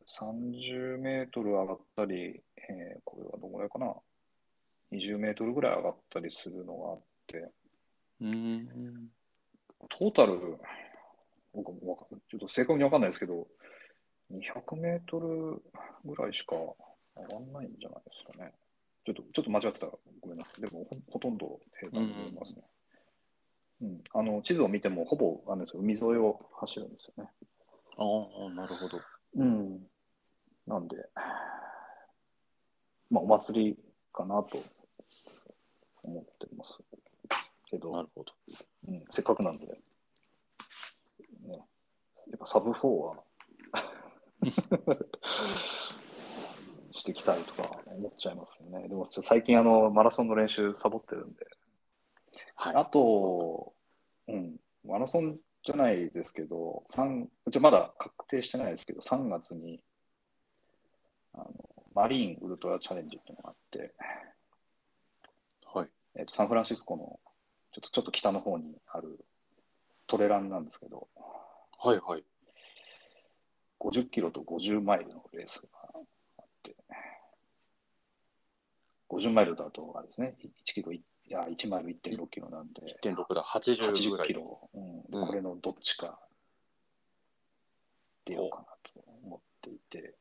[0.07, 3.93] 30メートル上がったり、えーこれはどのぐらいかな
[4.93, 7.51] ?20 メートルぐらい上がったりするのがあって、
[8.21, 9.09] うーん。
[9.89, 10.59] トータル、
[11.55, 13.47] 僕もわかちょっと正確にわかんないですけど、
[14.33, 15.63] 200メートル
[16.05, 16.55] ぐらいしか
[17.17, 18.53] 上がんないんじゃないですかね。
[19.05, 20.61] ちょっと、ちょっと間違ってたらごめんなさい。
[20.61, 22.63] でも、ほほとんど平坦だと思いますね。
[23.83, 27.31] うん、あの地図を見ても、ほぼあれですよ海沿いを走るんですよね。
[27.97, 28.05] あ
[28.47, 29.01] あ、なるほど。
[29.37, 29.81] うん。
[30.67, 30.97] なんで、
[33.11, 33.79] まあ、お祭り
[34.13, 34.63] かなと
[36.03, 36.79] 思ってます。
[37.71, 38.33] けど、なるほど。
[38.89, 39.67] うん、せっかくなんで、
[42.37, 43.23] っぱサブ4は
[46.93, 48.89] していきたいとか思っちゃいますよね。
[48.89, 51.47] でも最近あのマラソンの練習サボってるんで、
[52.57, 52.75] はい。
[52.75, 53.73] あと、
[54.29, 59.83] うん、マラソンじゃないですけど、三ちょまだ確定してないですけど、3月に
[61.33, 61.47] あの
[61.95, 63.95] マリーンウルトラチャレンジっていうのがあって、
[65.73, 65.89] はい。
[66.17, 67.21] えっとサンフランシスコの
[67.73, 69.25] ちょっとちょっと北の方にある
[70.07, 71.09] トレランなんですけど、
[71.83, 72.25] はいはい。
[73.79, 75.69] 50キロと50マイルのレースが
[76.39, 76.77] あって、
[79.09, 84.27] 50マイルだとあれですね、1キロい、いや、1マイル1.6キロなんで、1.6だ、80ぐら80い。
[84.27, 85.21] キロ、うん。
[85.21, 85.27] うん。
[85.27, 86.19] これのどっちか
[88.27, 90.15] 出ようかなと思っていて、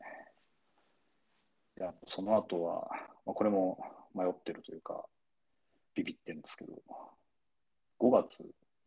[1.78, 2.88] いやその後は、
[3.26, 3.84] まあ、これも
[4.16, 5.04] 迷ってるというか、
[5.94, 6.74] ビビってるんですけど、
[8.00, 8.46] 5月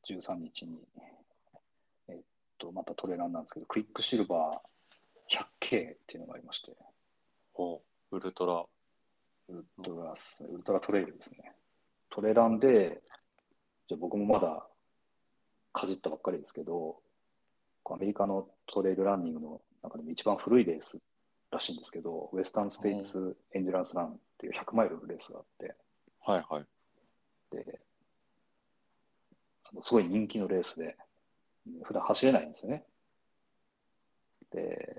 [0.08, 0.78] 13日に、
[2.62, 6.72] と、またトレランなんですけど、クイックシルバー 100K っていうのがありまして、
[7.56, 7.80] お
[8.12, 8.64] ウルトラ。
[9.48, 11.52] ウルトラス、ウルトラトレイルですね。
[12.08, 13.02] トレランで、
[13.88, 14.64] じゃあ僕もまだ
[15.72, 16.96] かじったばっかりですけど、
[17.84, 21.00] アメリカのトレイルランニングの中でも一番古いレース
[21.50, 25.74] らしいんですけど、ウエスタンステイツエンデュランスランっていう100マイルのレースがあって、
[26.24, 26.64] はいはい。
[27.50, 27.80] で、
[29.64, 30.96] あのすごい人気のレースで、
[31.84, 32.84] 普段走れないんですよね。
[34.50, 34.98] で、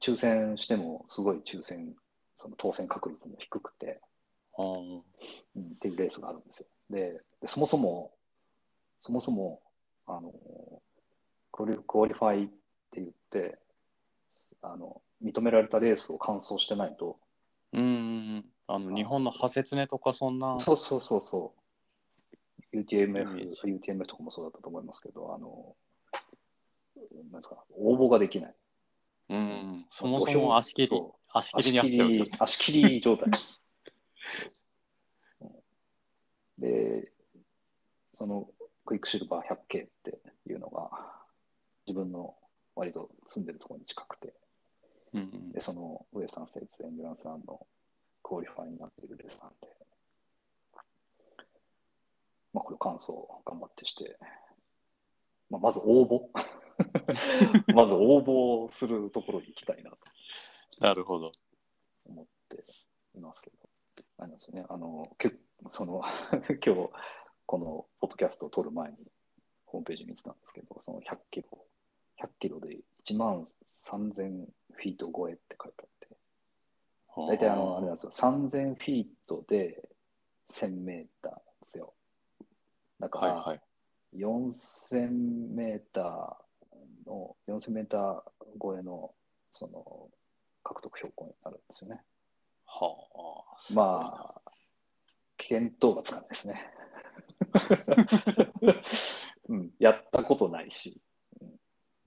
[0.00, 1.94] 抽選してもすごい抽選、
[2.38, 4.00] その当選確率も低くて、
[4.58, 6.66] うんっていうレースがあるんですよ。
[6.90, 8.12] で、でそもそも、
[9.02, 9.60] そもそも、
[10.06, 10.32] あの、
[11.52, 13.58] クオリ qualify って言って、
[14.62, 17.18] あの、認められたレースを完走してないと、
[17.72, 18.44] うん。
[18.68, 20.58] あの、日本の派切ねとかそんな。
[20.60, 21.55] そうそうそうそう、
[22.72, 25.74] UTMF UTMF とかもそうだったと思いますけど、あの、
[27.30, 28.54] なんですか、応募ができない。
[29.30, 29.38] うん。
[29.38, 29.42] う
[29.78, 29.86] ん。
[29.90, 33.30] そもそも足切りそ、足切りにあっちゃうり、足切り状態。
[35.40, 35.50] うん。
[36.58, 37.12] で、
[38.14, 38.50] その
[38.84, 40.90] クイックシルバー 100K っていうのが、
[41.86, 42.36] 自分の
[42.74, 44.34] 割と住んでるところに近くて、
[45.12, 45.52] うんうん。
[45.52, 47.66] で、その Western States Endurance Run の
[48.22, 49.68] qualify になっているレースなんで、
[52.56, 53.12] まあ、これ完走
[53.44, 54.16] 頑張ってして、
[55.50, 56.30] まあ、まず応募。
[57.76, 59.98] まず応募するところに行きたいなと
[60.80, 61.32] なるほど。
[62.06, 62.64] 思って
[63.14, 63.56] いますけど、
[64.18, 65.34] あれですよね、あの、け
[65.72, 66.00] その
[66.64, 66.90] 今日、
[67.44, 68.98] このポッドキャストを録る前に、
[69.66, 71.48] ホームページ見てたんですけど、その100キロ、
[72.20, 76.16] 100キロで1万3000フィート超えって書いてあって、
[77.16, 79.90] 大体あの、あれなんですよ、3000フィートで
[80.48, 81.92] 1000メーターですよ。
[83.00, 83.60] だから、はいはい。
[84.14, 88.22] 4000メーターの、4000メーター
[88.60, 89.12] 超えの、
[89.52, 90.08] その、
[90.62, 92.02] 獲得標高になるんですよね。
[92.66, 93.74] はあ。
[93.74, 94.50] まあ、
[95.36, 96.72] 見当がつかないですね。
[99.48, 101.00] うん、やったことないし、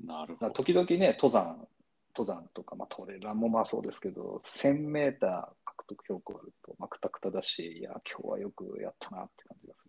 [0.04, 0.52] なるほど。
[0.52, 1.68] 時々ね、登山、
[2.16, 9.89] 登山とか、まあ、トレランもまあそうですけど、1000メーター獲得標高あると、まあ、くたくただし、いや、今日はよくやったなって感じがする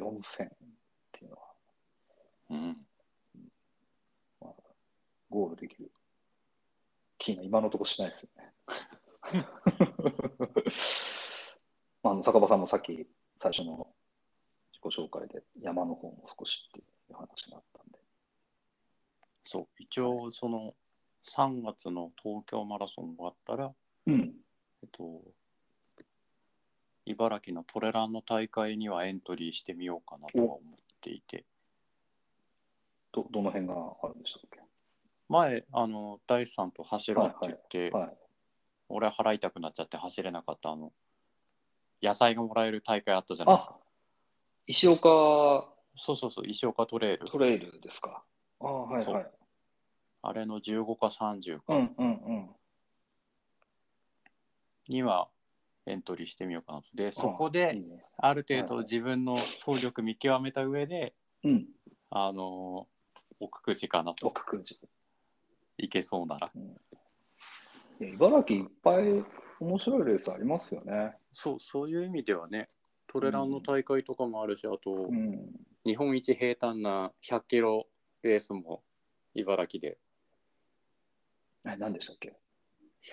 [0.00, 0.48] 4000っ
[1.12, 1.42] ていうのは、
[2.50, 2.86] うん。
[4.40, 4.54] まあ、
[5.28, 5.90] ゴールできる
[7.18, 8.52] 気が今のところしないですよね。
[12.02, 13.06] まあ、あの坂場さんもさっき
[13.40, 13.86] 最初の
[14.72, 17.98] 自己紹介で山の方も少しっていう話があったんで。
[19.44, 19.68] そう。
[19.78, 20.74] 一応、その、
[21.22, 23.74] 3月の東京マラソン終わったら、
[24.06, 24.34] うん。
[24.82, 25.22] えっと、
[27.10, 30.60] 茨城のトレランの大会にはエントリーしてみようかなとは思っ
[31.00, 31.44] ていて、
[33.12, 34.60] ど、どの辺があるんでしたっけ？
[35.28, 38.16] 前、あの、大地さんと走ろうって言って、はい。
[38.88, 40.92] 俺払いたくなっちゃって走れなかったあの、
[42.02, 43.76] 野菜がもらえる大会あったじゃないですあか。、
[44.66, 45.08] 石岡
[45.94, 47.30] そうそうそう、石岡トレイル。
[47.30, 48.22] トレイルですか。
[48.60, 49.30] ああ、はいはい。
[50.22, 52.50] あれの15か30かうんうんうん。
[54.88, 55.28] には
[55.90, 56.88] エントリーしてみようかなと。
[56.94, 61.66] で、そこでねある程度自分の走力見極めた上で、うん。
[62.10, 62.86] あの、
[63.40, 64.28] 奥久慈かなと。
[64.28, 64.78] 奥久慈。
[65.78, 66.50] いけそうなら。
[68.00, 69.24] いや茨城いっぱい
[69.60, 71.16] 面白いレースありますよね。
[71.32, 72.68] そう、そういう意味ではね、
[73.06, 75.50] トレランの大会とかもあるし、あと、うん。
[75.84, 77.86] 日本一平坦な100キロ
[78.22, 78.82] レースも
[79.34, 79.98] 茨城で、
[81.64, 82.34] え、何でしたっけ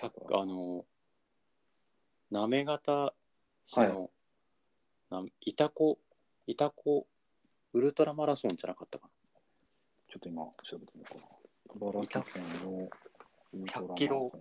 [0.00, 0.84] ？100あの、
[2.30, 3.14] 行方
[3.66, 4.10] 市の、
[5.10, 5.98] な板子、
[6.46, 7.06] 板子
[7.72, 9.08] ウルトラマラソンじゃなかったか
[10.10, 11.88] ちょっと今調べてみようかな。
[11.88, 12.88] 茨城県の
[13.66, 14.40] 100キロな。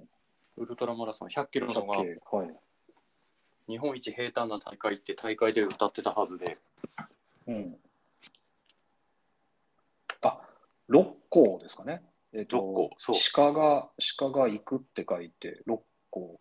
[0.58, 2.54] ウルトラマラソン100キロのが100はい。
[3.70, 6.58] 日本一平坦な大会って大会で歌ってたはずで、
[7.48, 7.78] うん。
[10.88, 12.02] 六甲ですかね。
[12.34, 16.40] えっ、と、六甲そう鹿が、鹿が行くって書いて、六甲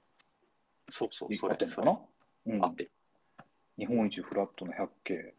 [0.91, 2.03] そうそう、行それそんのか
[2.47, 2.91] な、うんあって。
[3.79, 5.35] 日本一フラットの百景。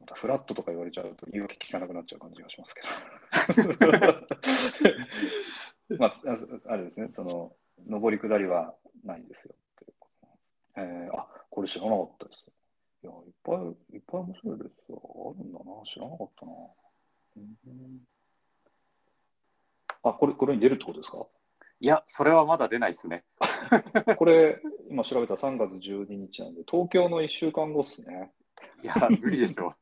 [0.00, 2.88] またフラットとか言われちゃうと言い訳聞かなくなっちゃう感じがしますけど。
[5.98, 7.54] まあ、ああれですね、その、
[7.88, 8.74] 上り下りは
[9.04, 10.28] ないですよっていうこと。
[10.76, 12.46] えー、あ、これ知らなかったです。
[13.02, 13.56] いや、いっぱい、
[13.96, 15.34] いっぱい面白いですよ。
[15.36, 15.64] あるんだな。
[15.84, 16.52] 知らなかったな。
[17.36, 18.06] うん、
[20.02, 21.26] あ、これ、これに出るってことですか？
[21.80, 23.24] いや、それはまだ出ないですね。
[24.16, 24.60] これ、
[24.90, 28.32] 今調べた3月12日なんで、東京の1週間後っすね。
[28.82, 29.74] いや、無理でしょ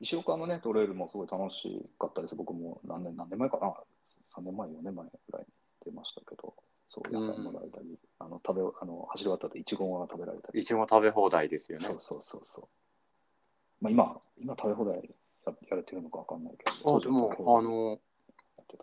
[0.00, 2.36] 石岡 のね、トレイルもすごい楽しかったです。
[2.36, 3.74] 僕も何年、何年前かな
[4.36, 5.52] ?3 年前、4年前ぐらいに
[5.84, 6.54] 出ましたけど、
[6.90, 10.52] そう、野菜もらえたり、あの、食べ、あの、走り終わった後、いちごが食べられたう。
[10.52, 10.60] り。
[10.60, 11.94] いちご食べ放題ですよねそ。
[11.94, 12.68] うそうそうそう。
[13.80, 14.96] まあ今、今食べ放題
[15.46, 16.96] ややれてるのかわかんないけど。
[16.96, 18.00] あでも、あの。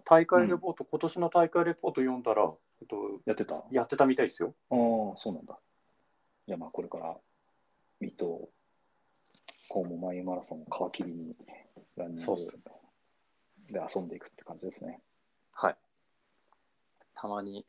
[0.04, 2.52] 大会レポート、今年の大会レポート読んだら、
[2.82, 3.56] えっと、やってた？
[3.56, 4.54] あやってたみたいですよ。
[4.70, 4.76] あ、
[5.18, 5.58] そうなんだ。
[6.48, 7.16] いや、まあこれから、
[8.00, 8.26] 水戸、
[9.70, 11.36] こうもマイマラソンを皮切りに、
[11.96, 12.36] ランニング
[13.70, 15.02] で遊んでいくって感じですね。
[15.54, 15.78] はい。
[17.14, 17.66] たまに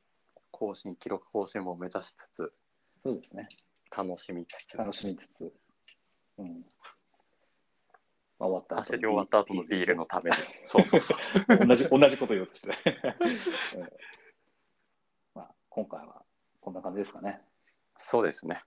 [0.51, 2.53] 更新、記録更新も目指しつつ、
[3.01, 3.49] そうですね。
[3.97, 5.53] 楽しみつつ、楽しみつつ、
[6.39, 6.65] うん。
[8.43, 10.37] まあ、終わった後走り終わった後のビールのために。
[10.67, 11.67] そうそうそう。
[11.67, 12.71] 同じ、同じこと言おうとして。
[13.79, 13.89] うん
[15.33, 16.25] まあ、今回は
[16.61, 17.41] こんな感じですかね。
[17.95, 18.61] そうですね。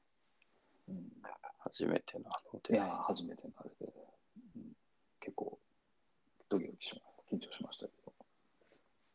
[0.88, 1.11] うん、
[1.59, 2.86] 初めてなのでいや、。
[3.05, 3.91] 初めてのあれで、
[4.55, 4.78] うん、
[5.19, 5.59] 結構、
[6.47, 7.91] ドキドキしま緊張しましたけ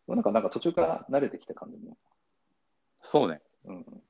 [0.06, 0.14] ど。
[0.14, 1.96] なんか、なんか途中から慣れてきた感じも、
[2.98, 3.40] そうね。
[3.64, 4.02] うん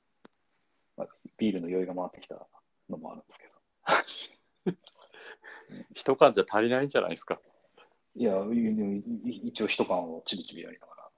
[0.96, 2.44] まあ、ビールの酔いが回ってきた
[2.88, 3.52] のもあるんですけど。
[5.94, 7.40] 一缶じゃ足りないんじゃないですか？
[8.16, 8.34] いや、
[9.44, 11.08] 一応一缶をちびちびやりながら、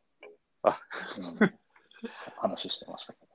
[0.62, 0.80] あ
[1.40, 1.54] うん、
[2.36, 3.30] 話してましたけどね。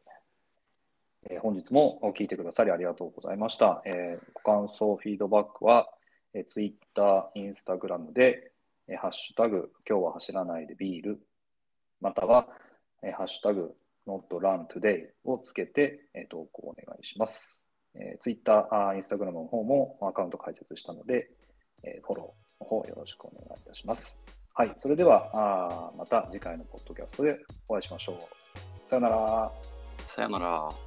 [1.30, 3.82] えー本日も聞いてくださりありがとうございました。
[3.86, 5.90] えーご感想、フィードバックは、
[6.34, 8.52] えー、Twitter、Instagram で、
[8.88, 11.20] えーハッシュタグ、今日は走らないでビール、
[12.00, 12.48] または、
[13.02, 17.60] えーハッシュタグ、notruntoday をつけて、えー投稿お願いします。
[18.00, 21.30] えー、Twitter、あー Instagram の方もアカウント開設したので、
[21.84, 24.18] えーフォローの方よろしくお願いいたします。
[24.54, 27.38] はい、それではあまた次回のポッドキャストで
[27.68, 28.20] お会いしましょう。
[28.90, 29.52] さよなら。
[30.08, 30.87] さよなら。